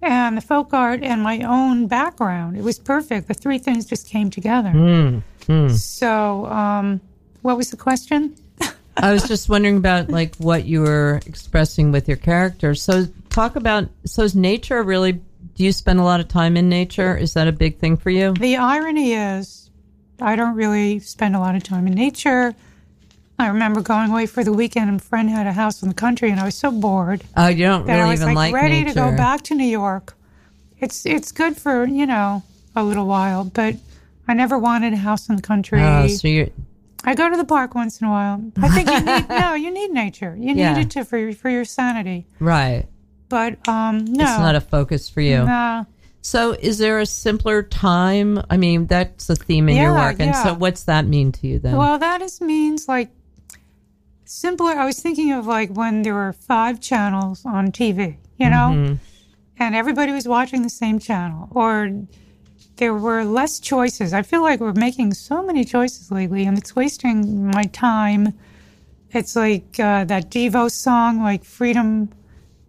[0.00, 2.56] And the folk art and my own background.
[2.56, 3.28] It was perfect.
[3.28, 4.70] The three things just came together.
[4.70, 5.22] Mm.
[5.46, 5.70] Mm.
[5.70, 7.00] So, um,
[7.42, 8.34] what was the question?
[8.96, 12.74] I was just wondering about like what you were expressing with your character.
[12.74, 15.20] So talk about so is nature really
[15.54, 17.16] do you spend a lot of time in nature?
[17.16, 18.32] Is that a big thing for you?
[18.32, 19.70] The irony is,
[20.20, 22.54] I don't really spend a lot of time in nature.
[23.38, 25.94] I remember going away for the weekend, and a friend had a house in the
[25.94, 28.52] country, and I was so bored Oh, you don't that I really was even like,
[28.52, 28.90] like, ready nature.
[28.90, 30.14] to go back to New York.
[30.78, 32.42] It's it's good for you know
[32.74, 33.76] a little while, but
[34.26, 35.80] I never wanted a house in the country.
[35.82, 36.48] Oh, so you're
[37.04, 38.42] I go to the park once in a while.
[38.58, 40.36] I think you need no, you need nature.
[40.38, 40.74] You Yeah.
[40.74, 42.26] need it to for your, for your sanity.
[42.38, 42.86] right.
[43.28, 45.44] But um, no, It's not a focus for you.
[45.44, 45.86] no.
[46.20, 48.40] So is there a simpler time?
[48.48, 50.20] I mean, that's a theme in your work.
[50.20, 51.76] And so what's that mean to you then?
[51.76, 53.08] Well, that is means like
[54.24, 54.72] simpler.
[54.72, 58.94] I was thinking of like when there were five channels on TV, you know, Mm-hmm.
[59.58, 61.90] and everybody was watching the same channel, or
[62.76, 64.12] there were less choices.
[64.12, 68.32] I feel like we're making so many choices lately, and it's wasting my time.
[69.12, 72.10] It's like uh, that Devo song, like freedom.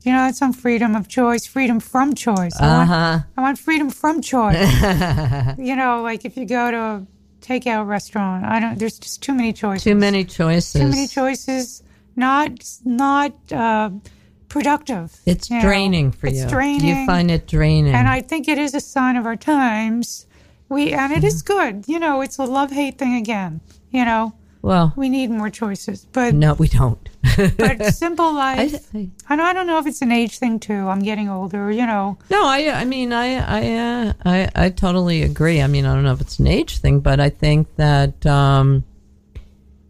[0.03, 2.59] You know, that song, freedom of choice, freedom from choice.
[2.59, 3.19] I want- uh-huh.
[3.37, 4.57] I want freedom from choice.
[5.57, 7.07] you know, like if you go to a
[7.41, 8.77] takeout restaurant, I don't.
[8.77, 9.83] There's just too many choices.
[9.83, 10.73] Too many choices.
[10.73, 11.83] Too many choices.
[12.17, 12.51] Not
[12.83, 13.91] not uh,
[14.53, 15.19] productive.
[15.25, 15.63] It's you know.
[15.63, 16.43] draining for it's you.
[16.43, 16.87] It's draining.
[16.99, 17.93] You find it draining.
[17.93, 20.27] and I think it is a sign of our times.
[20.69, 21.53] We and it is Mm-hmm.
[21.77, 21.87] good.
[21.87, 23.59] You know, it's a love hate thing again.
[23.91, 27.09] You know, well, we need more choices, but no, we don't.
[27.57, 28.87] but simple life.
[28.95, 30.87] I- I, don't, I don't know if it's an age thing too.
[30.87, 31.71] I'm getting older.
[31.71, 33.27] You know, no, I, I mean, I,
[33.59, 33.61] I,
[34.07, 35.61] uh, I, I totally agree.
[35.61, 38.83] I mean, I don't know if it's an age thing, but I think that um,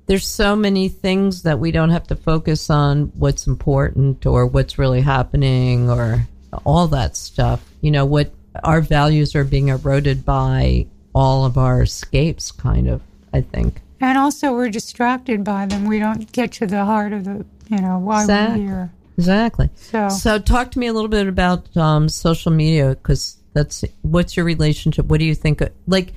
[0.06, 4.78] there's so many things that we don't have to focus on what's important or what's
[4.78, 6.28] really happening or
[6.66, 7.64] all that stuff.
[7.82, 8.32] You know, what
[8.64, 13.02] our values are being eroded by all of our escapes, kind of.
[13.34, 13.82] I think.
[14.00, 15.86] and also we're distracted by them.
[15.88, 17.46] We don't get to the heart of the.
[17.70, 18.60] You know, why Exactly.
[18.62, 18.92] we're here.
[19.18, 19.70] Exactly.
[19.76, 24.36] So, So, talk to me a little bit about um, social media because that's what's
[24.36, 25.06] your relationship?
[25.06, 25.62] What do you think?
[25.88, 26.14] Like,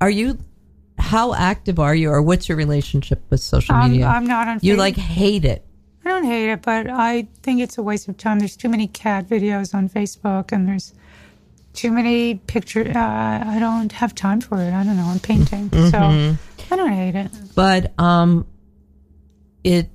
[0.00, 0.38] are you
[0.98, 4.06] how active are you, or what's your relationship with social I'm, media?
[4.06, 4.58] I'm not on.
[4.62, 5.64] you like hate it?
[6.04, 8.38] I don't hate it, but I think it's a waste of time.
[8.38, 10.94] There's too many cat videos on Facebook, and there's
[11.72, 12.94] too many pictures.
[12.94, 14.72] Uh, I don't have time for it.
[14.72, 15.04] I don't know.
[15.06, 15.90] I'm painting, Mm-hmm.
[15.90, 16.36] so
[16.72, 17.30] I don't hate it.
[17.54, 18.46] But um,
[19.64, 19.90] it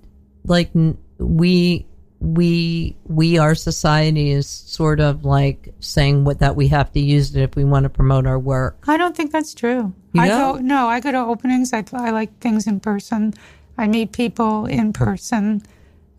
[0.46, 1.86] like n- we
[2.22, 7.36] we we our society is sort of like saying what that we have to use
[7.36, 8.84] it if we want to promote our work.
[8.88, 9.92] I don't think that's true.
[10.14, 10.88] You I go no.
[10.88, 11.74] I go to openings.
[11.74, 13.34] I, I like things in person.
[13.78, 15.64] I meet people in person.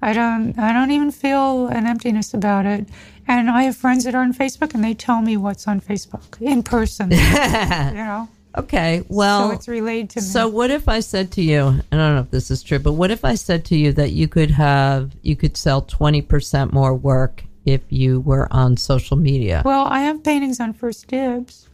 [0.03, 0.59] I don't.
[0.59, 2.89] I don't even feel an emptiness about it.
[3.29, 6.41] And I have friends that are on Facebook, and they tell me what's on Facebook
[6.41, 7.11] in person.
[7.13, 10.27] you know, Okay, well, so it's relayed to me.
[10.27, 12.79] So what if I said to you, and I don't know if this is true,
[12.79, 16.21] but what if I said to you that you could have you could sell twenty
[16.23, 21.07] percent more work if you were on social media Well, I have paintings on First
[21.07, 21.69] Dibs.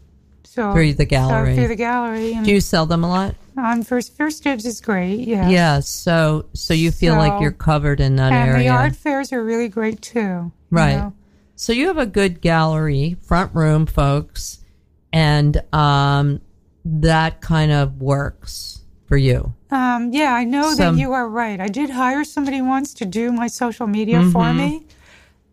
[0.45, 1.55] So through the so gallery?
[1.57, 3.35] through the gallery, and Do you sell them a lot?
[3.57, 5.21] on First First Dibs is great.
[5.21, 5.49] Yeah.
[5.49, 5.81] Yeah.
[5.81, 9.43] So so you feel like you're covered in that And area, the art fairs are
[9.43, 10.19] really great too.
[10.21, 10.97] you Right.
[10.97, 11.13] know.
[11.57, 14.59] So you have a good gallery, front room, folks,
[15.13, 16.41] and um,
[17.01, 19.55] that kind of works for you.
[19.71, 21.61] Um, yeah, I know Some- that you are right.
[21.61, 24.59] I did hire somebody once to do my social media for Mm-hmm.
[24.59, 24.87] me,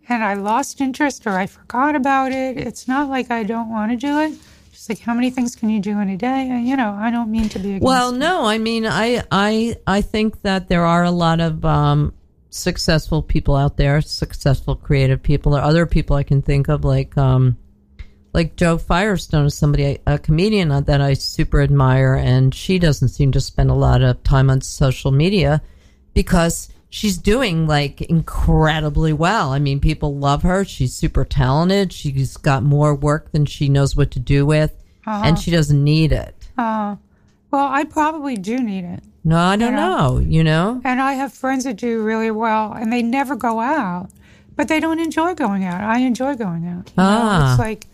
[0.07, 2.57] and I lost interest or I forgot about it.
[2.57, 4.33] It's not like I don't want to do it.
[4.71, 6.49] Just like how many things can you do in a day?
[6.49, 7.79] And, you know, I don't mean to be.
[7.79, 8.17] Well, it.
[8.17, 12.13] no, I mean, I, I, I think that there are a lot of um,
[12.49, 15.53] successful people out there, successful creative people.
[15.53, 17.57] There are other people I can think of, like, um,
[18.35, 23.31] like Jo Firestone is somebody, a comedian that I super admire, and she doesn't seem
[23.31, 25.61] to spend a lot of time on social media
[26.13, 29.51] because she's doing like incredibly well.
[29.53, 30.65] I mean, people love her.
[30.65, 31.91] She's super talented.
[31.93, 34.71] She's got more work than she knows what to do with,
[35.05, 36.35] and she doesn't need it.
[36.57, 36.95] Uh,
[37.51, 39.01] well, I probably do need it.
[39.23, 40.17] No, I don't You know?
[40.17, 40.19] know.
[40.19, 40.81] You know?
[40.83, 44.09] And I have friends that do really well, and they never go out,
[44.55, 45.81] but they don't enjoy going out.
[45.81, 46.87] I enjoy going out.
[46.89, 47.09] you know?
[47.09, 47.51] Ah.
[47.53, 47.87] It's like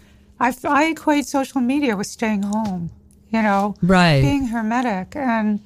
[0.46, 2.90] I, I equate social media with staying home,
[3.34, 4.22] you know, Right.
[4.22, 5.60] being hermetic and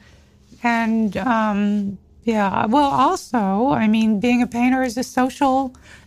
[0.64, 2.66] and um, yeah.
[2.66, 5.58] Well, also, I mean, being a painter is a social.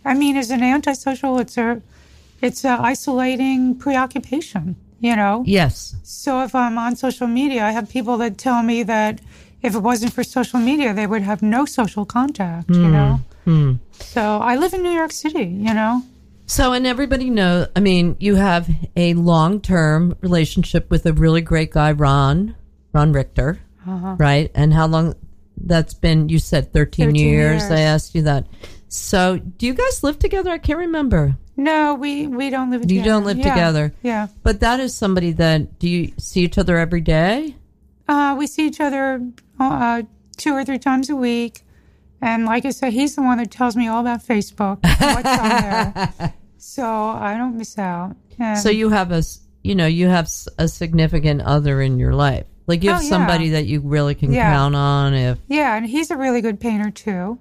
[0.03, 1.81] I mean, as an antisocial, it's a
[2.41, 4.75] it's a isolating preoccupation.
[4.99, 5.43] You know.
[5.47, 5.95] Yes.
[6.03, 9.21] So if I'm on social media, I have people that tell me that
[9.61, 12.69] if it wasn't for social media, they would have no social contact.
[12.69, 13.11] You know.
[13.99, 15.45] So I live in New York City.
[15.67, 16.03] You know.
[16.49, 21.41] So, and everybody knows, I mean, you have a long term relationship with a really
[21.41, 22.55] great guy, Ron,
[22.91, 24.15] Ron Richter, Uh-huh.
[24.17, 24.49] right?
[24.55, 25.13] And how long
[25.57, 27.61] that's been, you said 13, 13 years.
[27.61, 27.71] years.
[27.71, 28.47] I asked you that.
[28.87, 30.49] So, do you guys live together?
[30.49, 31.37] I can't remember.
[31.55, 32.95] No, we we don't live together.
[32.95, 33.49] You don't live Yeah.
[33.53, 33.93] together.
[34.01, 34.27] Yeah.
[34.41, 37.55] But that is somebody that, do you see each other every day?
[38.07, 39.21] Uh, we see each other
[39.59, 40.01] uh,
[40.37, 41.63] two or three times a week.
[42.21, 45.49] And like I said, he's the one that tells me all about Facebook, what's on
[45.49, 46.33] there.
[46.61, 48.17] So I don't miss out.
[48.37, 49.23] And So you have a,
[49.63, 52.45] you know, you have a significant other in your life.
[52.67, 53.09] Like you have Oh, yeah.
[53.09, 54.51] somebody that you really can Yeah.
[54.51, 57.39] count on if, yeah, and he's a really good painter too.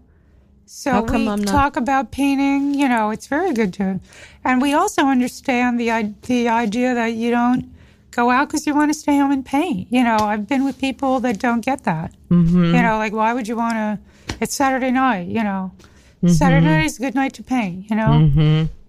[0.66, 2.74] So come we I'm not- talk about painting.
[2.74, 3.98] You know, it's very good to,
[4.44, 7.74] and we also understand the the idea that you don't
[8.12, 9.88] go out because you want to stay home and paint.
[9.90, 12.14] You know, I've been with people that don't get that.
[12.30, 12.66] Mm-hmm.
[12.74, 13.98] You know, like why would you want to?
[14.40, 15.28] It's Saturday night.
[15.28, 15.72] You know,
[16.20, 16.34] Mm-hmm.
[16.34, 17.88] Saturday night is a good night to paint.
[17.90, 18.12] You know,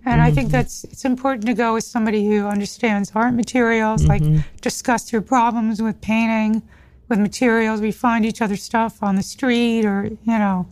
[0.05, 4.23] and I think that's it's important to go with somebody who understands art materials, like
[4.23, 4.39] Mm-hmm.
[4.61, 6.63] discuss your problems with painting,
[7.07, 7.81] with materials.
[7.81, 10.67] We find each other stuff on the street, or you know.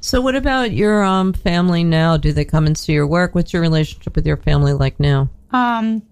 [0.00, 2.16] So, what about your um, family now?
[2.16, 3.34] Do they come and see your work?
[3.34, 5.28] What's your relationship with your family like now?
[5.50, 6.02] Um,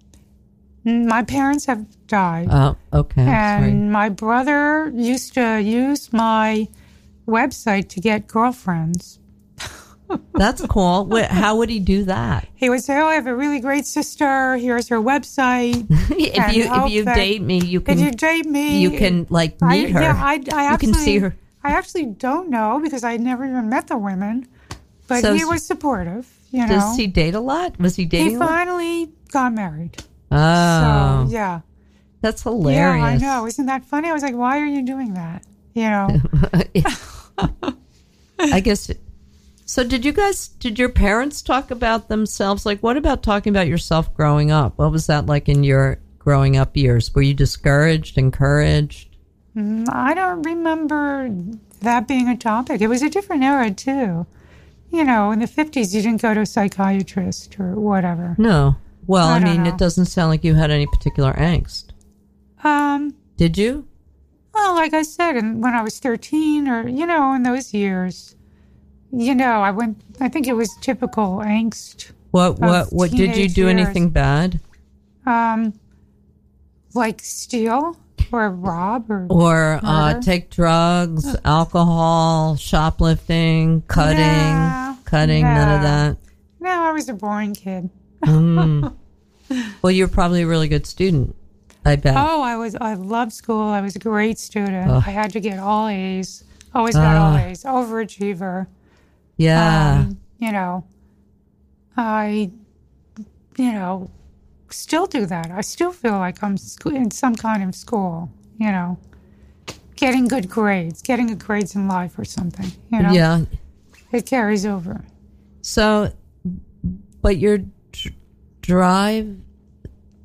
[0.84, 3.22] my parents have died, Oh, okay.
[3.22, 3.72] and Sorry.
[3.74, 6.66] my brother used to use my
[7.26, 9.18] website to get girlfriends.
[10.34, 11.10] That's cool.
[11.24, 12.46] How would he do that?
[12.54, 14.56] He would say, "Oh, I have a really great sister.
[14.56, 15.86] Here's her website.
[16.10, 19.56] if you if you date me, you If can you date me, you can like
[19.62, 20.00] I, meet her.
[20.02, 21.34] Yeah, I, I actually, you can see her.
[21.64, 24.46] I actually don't know because I never even met the women,
[25.08, 26.30] but So he was supportive.
[26.50, 27.80] You know, Does he date a lot?
[27.80, 28.32] Was he dating?
[28.32, 29.96] he finally got married.
[30.30, 31.60] Oh, So yeah,
[32.20, 32.78] that's hilarious.
[33.00, 33.46] yeah, I know.
[33.46, 34.10] Isn't that funny?
[34.10, 35.44] I was like, why are you doing that?
[35.72, 36.08] You know,
[38.38, 38.90] I guess.
[39.66, 40.48] So, did you guys?
[40.48, 42.66] Did your parents talk about themselves?
[42.66, 44.78] Like, what about talking about yourself growing up?
[44.78, 47.14] What was that like in your growing up years?
[47.14, 49.16] Were you discouraged, encouraged?
[49.56, 51.30] I don't remember
[51.80, 52.80] that being a topic.
[52.80, 54.26] It was a different era too.
[54.90, 58.36] You know, in the fifties, you didn't go to a psychiatrist or whatever.
[58.38, 58.76] No.
[59.06, 59.70] Well, I, I mean, know.
[59.70, 61.90] it doesn't sound like you had any particular angst.
[62.62, 63.86] Um, Did you?
[64.54, 68.36] Well, like I said, and when I was 13 or, you know, in those years,
[69.12, 72.12] you know, I went, I think it was typical angst.
[72.30, 72.58] What?
[72.58, 72.92] What?
[72.92, 73.10] What?
[73.10, 73.70] Did you do years.
[73.70, 74.60] anything bad?
[75.26, 75.78] Um,
[76.94, 77.96] like steal
[78.32, 79.26] or rob or.
[79.30, 86.16] or uh, take drugs, alcohol, shoplifting, cutting, No, cutting, none of that.
[86.60, 87.90] No, I was a boring kid.
[88.24, 88.94] Mm.
[89.82, 91.36] well, you're probably a really good student.
[91.84, 92.16] I bet.
[92.16, 93.62] Oh, I was, I loved school.
[93.68, 94.90] I was a great student.
[94.90, 95.02] Ugh.
[95.06, 96.44] I had to get all A's.
[96.74, 97.44] Always got all Ah.
[97.44, 97.64] A's.
[97.64, 98.66] Overachiever.
[99.36, 100.04] yeah.
[100.06, 100.84] Um, you know,
[101.96, 102.50] I,
[103.56, 104.10] you know,
[104.70, 105.50] still do that.
[105.50, 106.56] I still feel like I'm
[106.86, 108.98] in some kind of school, you know,
[109.96, 113.44] getting good grades, getting good grades in life or something, you know, yeah.
[114.12, 115.04] it carries over.
[115.62, 116.12] So,
[117.22, 117.58] but your
[117.92, 118.14] dr-
[118.60, 119.36] drive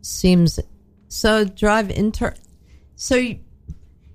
[0.01, 0.59] seems
[1.09, 2.33] so drive inter.
[2.95, 3.33] So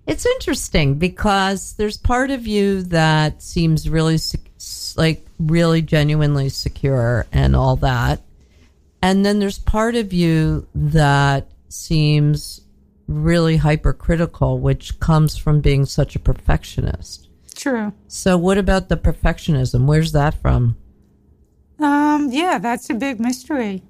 [0.07, 4.19] it's interesting because there's part of you that seems really
[4.97, 8.23] like really genuinely secure and all that,
[9.03, 12.63] and then there's part of you that seems
[13.07, 17.29] really hypercritical, which comes from being such a perfectionist.
[17.55, 17.93] True.
[18.09, 19.87] So, what about the perfectionism?
[19.87, 20.77] Where's that from?
[21.79, 23.83] Um, yeah, that's a big mystery.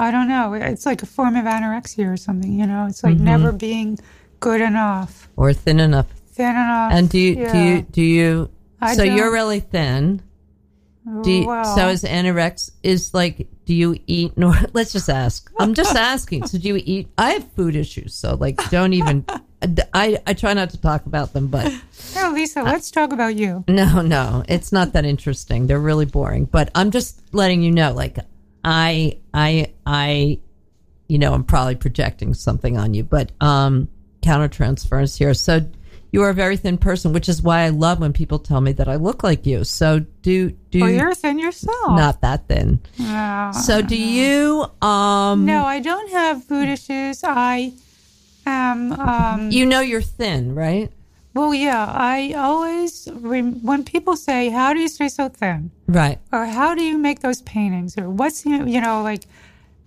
[0.00, 0.54] I don't know.
[0.54, 3.24] It's like a form of anorexia or something, you know, it's like Mm-hmm.
[3.32, 3.98] never being
[4.40, 6.06] good enough, Or thin enough?
[6.32, 6.92] thin enough.
[6.94, 8.50] And do you do you do you?
[8.80, 10.22] I so you're really thin.
[11.22, 13.48] Do you, well, so is anorex is like?
[13.64, 14.36] Do you eat?
[14.36, 15.50] Nor let's just ask.
[15.58, 16.46] I'm just asking.
[16.46, 17.08] So do you eat?
[17.18, 19.24] I have food issues, so like don't even.
[19.92, 21.66] I I try not to talk about them, but
[22.16, 23.64] Oh, Lisa, let's talk about you.
[23.68, 25.66] no, no, it's not that interesting.
[25.66, 26.44] They're really boring.
[26.46, 28.16] But I'm just letting you know, like
[28.64, 30.38] I I I,
[31.08, 33.88] you know, I'm probably projecting something on you, but um,
[34.22, 35.34] countertransference here.
[35.34, 35.60] So
[36.12, 38.72] you are a very thin person, which is why I love when people tell me
[38.72, 39.64] that I look like you.
[39.64, 41.76] So do do Well, you're thin yourself.
[41.96, 42.80] not that thin.
[42.98, 43.52] No.
[43.64, 47.22] So do you um No, I don't have food issues.
[47.24, 47.72] I
[48.46, 48.92] am.
[48.92, 50.90] Um, you know you're thin, right?
[51.34, 51.86] Well, yeah.
[51.88, 56.18] I always rem- when people say, "How do you stay so thin?" Right.
[56.32, 59.24] or "How do you make those paintings?" or "What's the-" you know like,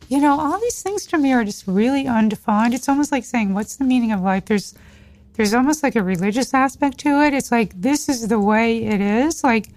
[0.10, 2.74] you know, all these things to me are just really undefined.
[2.74, 4.74] It's almost like saying, "What's the meaning of life?" There's
[5.36, 7.34] there's almost like a religious aspect to it.
[7.34, 9.44] It's like this is the way it is.
[9.44, 9.70] Like,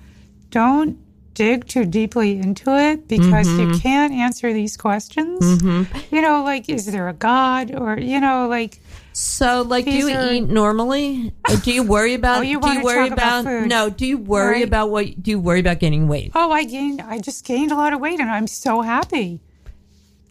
[0.50, 0.98] don't
[1.34, 3.72] dig too deeply into it because Mm-hmm.
[3.72, 5.62] you can't answer these questions.
[6.10, 7.74] You know, like, is there a God?
[7.74, 8.80] Or, you know, like,
[9.18, 11.32] So, like, do you are- eat normally?
[11.48, 12.38] Or do you worry oh, about?
[12.40, 13.66] Oh, you do you worry talk about food.
[13.66, 13.88] No.
[13.88, 14.64] Do you worry Right.
[14.64, 15.22] about what?
[15.22, 16.32] Do you worry about gaining weight?
[16.34, 19.40] oh, I gained, I just gained a lot of weight and I'm so happy.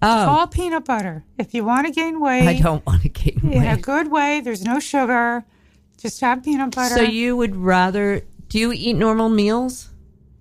[0.03, 1.23] Oh, All peanut butter.
[1.39, 3.55] If you want to gain weight I don't want to gain weight.
[3.57, 3.81] in a weight.
[3.81, 5.45] good way, there's no sugar.
[5.97, 6.93] Just have peanut butter.
[6.93, 8.21] So you would rather?
[8.49, 9.89] Do you eat normal meals?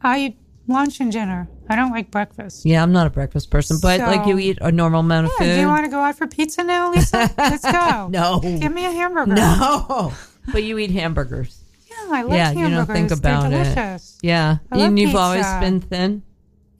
[0.02, 0.34] I
[0.66, 1.48] lunch and dinner.
[1.68, 2.64] I don't like breakfast.
[2.66, 5.46] Yeah, I'm not a breakfast person, but like you eat a normal amount of Yeah,
[5.46, 5.54] food.
[5.54, 7.30] do you want to go out for pizza now, Lisa?
[7.38, 8.08] Let's go.
[8.10, 9.34] no, Give me a hamburger.
[9.34, 10.12] no.
[10.52, 11.62] But you eat hamburgers.
[11.88, 12.86] Yeah, I like yeah, you hamburgers.
[12.86, 14.02] don't think about They're it.
[14.20, 15.58] Yeah, I love and you've always pizza.
[15.60, 16.22] been thin.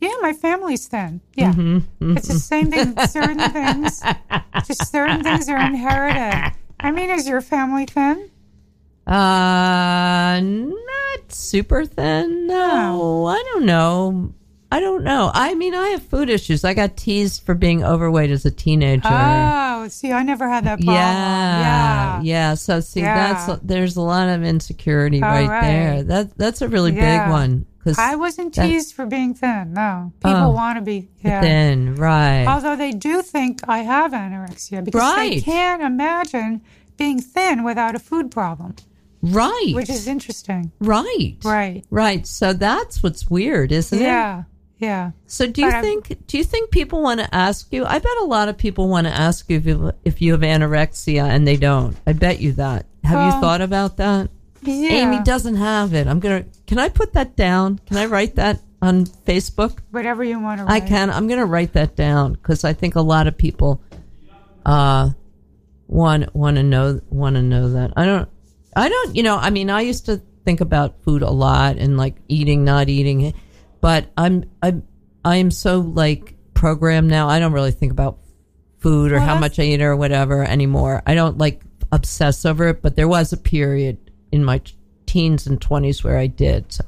[0.02, 1.22] Yeah, my family's thin.
[1.34, 1.54] Yeah.
[1.54, 2.94] Mm-hmm, It's the same thing.
[3.08, 4.02] Certain things,
[4.66, 6.52] just certain things are inherited.
[6.78, 8.28] I mean, is your family thin?
[9.06, 12.46] Uh, not super thin.
[12.46, 14.32] No, I don't know.
[14.72, 15.30] I don't know.
[15.32, 16.64] I mean, I have food issues.
[16.64, 19.06] I got teased for being overweight as a teenager.
[19.08, 20.96] Oh, see, I never had that problem.
[20.96, 22.20] yeah, Yeah.
[22.22, 22.54] yeah.
[22.54, 23.34] So see, Yeah.
[23.46, 25.60] that's there's a lot of insecurity right, right.
[25.62, 26.02] there.
[26.02, 27.24] That that's a really Yeah.
[27.26, 29.74] big one because I wasn't teased for being thin.
[29.74, 30.12] No.
[30.24, 30.50] People Oh.
[30.50, 31.08] want to be.
[31.22, 32.44] Thin, right?
[32.46, 36.62] Although they do think I have anorexia because they can't imagine
[36.96, 38.74] being thin without a food problem,
[39.32, 40.70] right, which is interesting.
[40.80, 41.84] right, Right.
[41.90, 42.26] right.
[42.26, 44.02] So that's what's weird, isn't it?
[44.02, 44.44] Yeah.
[44.78, 45.12] Yeah.
[45.26, 47.84] So do you I'm- think do you think people want to ask you?
[47.84, 50.40] I bet a lot of people want to ask you if you if you have
[50.42, 51.96] anorexia and they don't.
[52.06, 52.86] I bet you that.
[53.04, 54.30] Have you thought about that?
[54.62, 54.88] Yeah.
[54.90, 56.06] Amy doesn't have it.
[56.06, 56.44] I'm gonna.
[56.66, 57.78] Can I put that down?
[57.86, 59.78] Can I write that on Facebook?
[59.90, 61.08] Whatever you want to I can.
[61.10, 63.80] I'm gonna write that down because I think a lot of people
[64.66, 65.10] uh
[65.86, 67.92] want want to know want to know that.
[67.96, 68.28] I don't.
[68.76, 69.16] I don't.
[69.16, 69.36] You know.
[69.36, 73.34] I mean, I used to think about food a lot and like eating, not eating,
[73.80, 74.82] but I'm I'm
[75.24, 77.28] I'm so like programmed now.
[77.28, 78.18] I don't really think about
[78.78, 81.02] food or Well, how much I eat or whatever anymore.
[81.06, 83.98] I don't like obsess over it, but there was a period
[84.30, 84.60] in my
[85.06, 86.72] teens and 20s where I did.
[86.72, 86.84] So,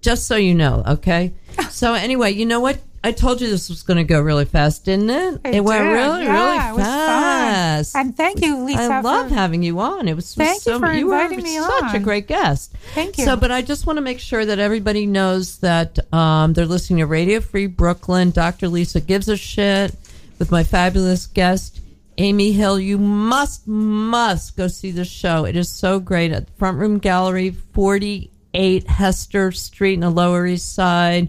[0.00, 1.32] just so you know, okay?
[1.70, 2.80] So anyway, you know what?
[3.04, 5.40] I told you this was going to go really fast, didn't it?
[5.44, 5.92] It it went did.
[5.92, 7.06] really, Yeah, really it was fun.
[7.06, 7.96] fast.
[7.96, 8.80] And thank you, Lisa.
[8.82, 10.08] I love having you on.
[10.08, 12.74] It was Thank you so, for you inviting me such a great guest.
[12.94, 13.24] Thank you.
[13.24, 16.98] So, but I just want to make sure that everybody knows that um, they're listening
[16.98, 18.32] to Radio Free Brooklyn.
[18.32, 18.66] Dr.
[18.68, 19.94] Lisa gives a shit
[20.40, 21.80] with my fabulous guest.
[22.20, 25.44] Amy Hill, you must, must go see the show.
[25.44, 30.74] It is so great at Front Room Gallery, 48 Hester Street in the Lower East
[30.74, 31.28] Side.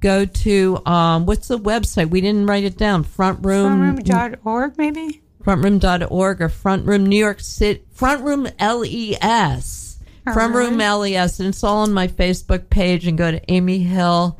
[0.00, 2.10] Go to, um, what's the website?
[2.10, 3.02] We didn't write it down.
[3.02, 5.22] Front Room Frontroom.org, maybe?
[5.44, 9.16] frontroom.org or front room new york city front room les
[10.24, 14.38] front room les and it's all on my facebook page and go to amy hill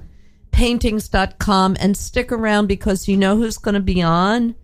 [0.50, 4.54] paintings.com and stick around because you know who's going to be on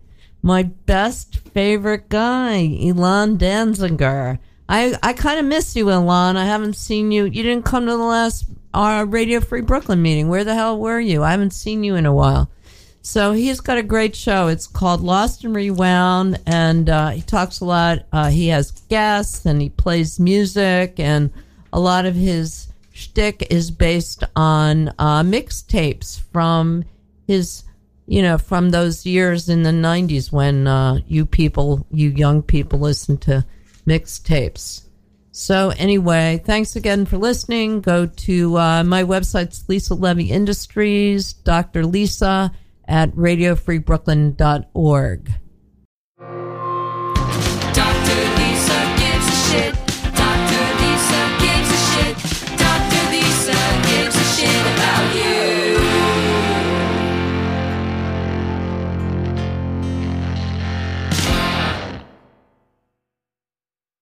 [0.41, 4.37] my best favorite guy elon danziger
[4.69, 7.91] i i kind of miss you elon i haven't seen you you didn't come to
[7.91, 11.83] the last uh, radio free brooklyn meeting where the hell were you i haven't seen
[11.83, 12.49] you in a while
[13.05, 14.47] so he's got a great show.
[14.47, 18.07] It's called Lost and Rewound, and uh, he talks a lot.
[18.11, 21.31] Uh, he has guests and he plays music, and
[21.71, 26.83] a lot of his shtick is based on uh, mixtapes from
[27.27, 27.63] his,
[28.07, 32.79] you know, from those years in the '90s when uh, you people, you young people,
[32.79, 33.45] listened to
[33.87, 34.83] mixtapes.
[35.31, 37.81] So anyway, thanks again for listening.
[37.81, 41.85] Go to uh, my website's Lisa Levy Industries, Dr.
[41.85, 42.53] Lisa
[42.87, 45.31] at radiofreebrooklyn.org.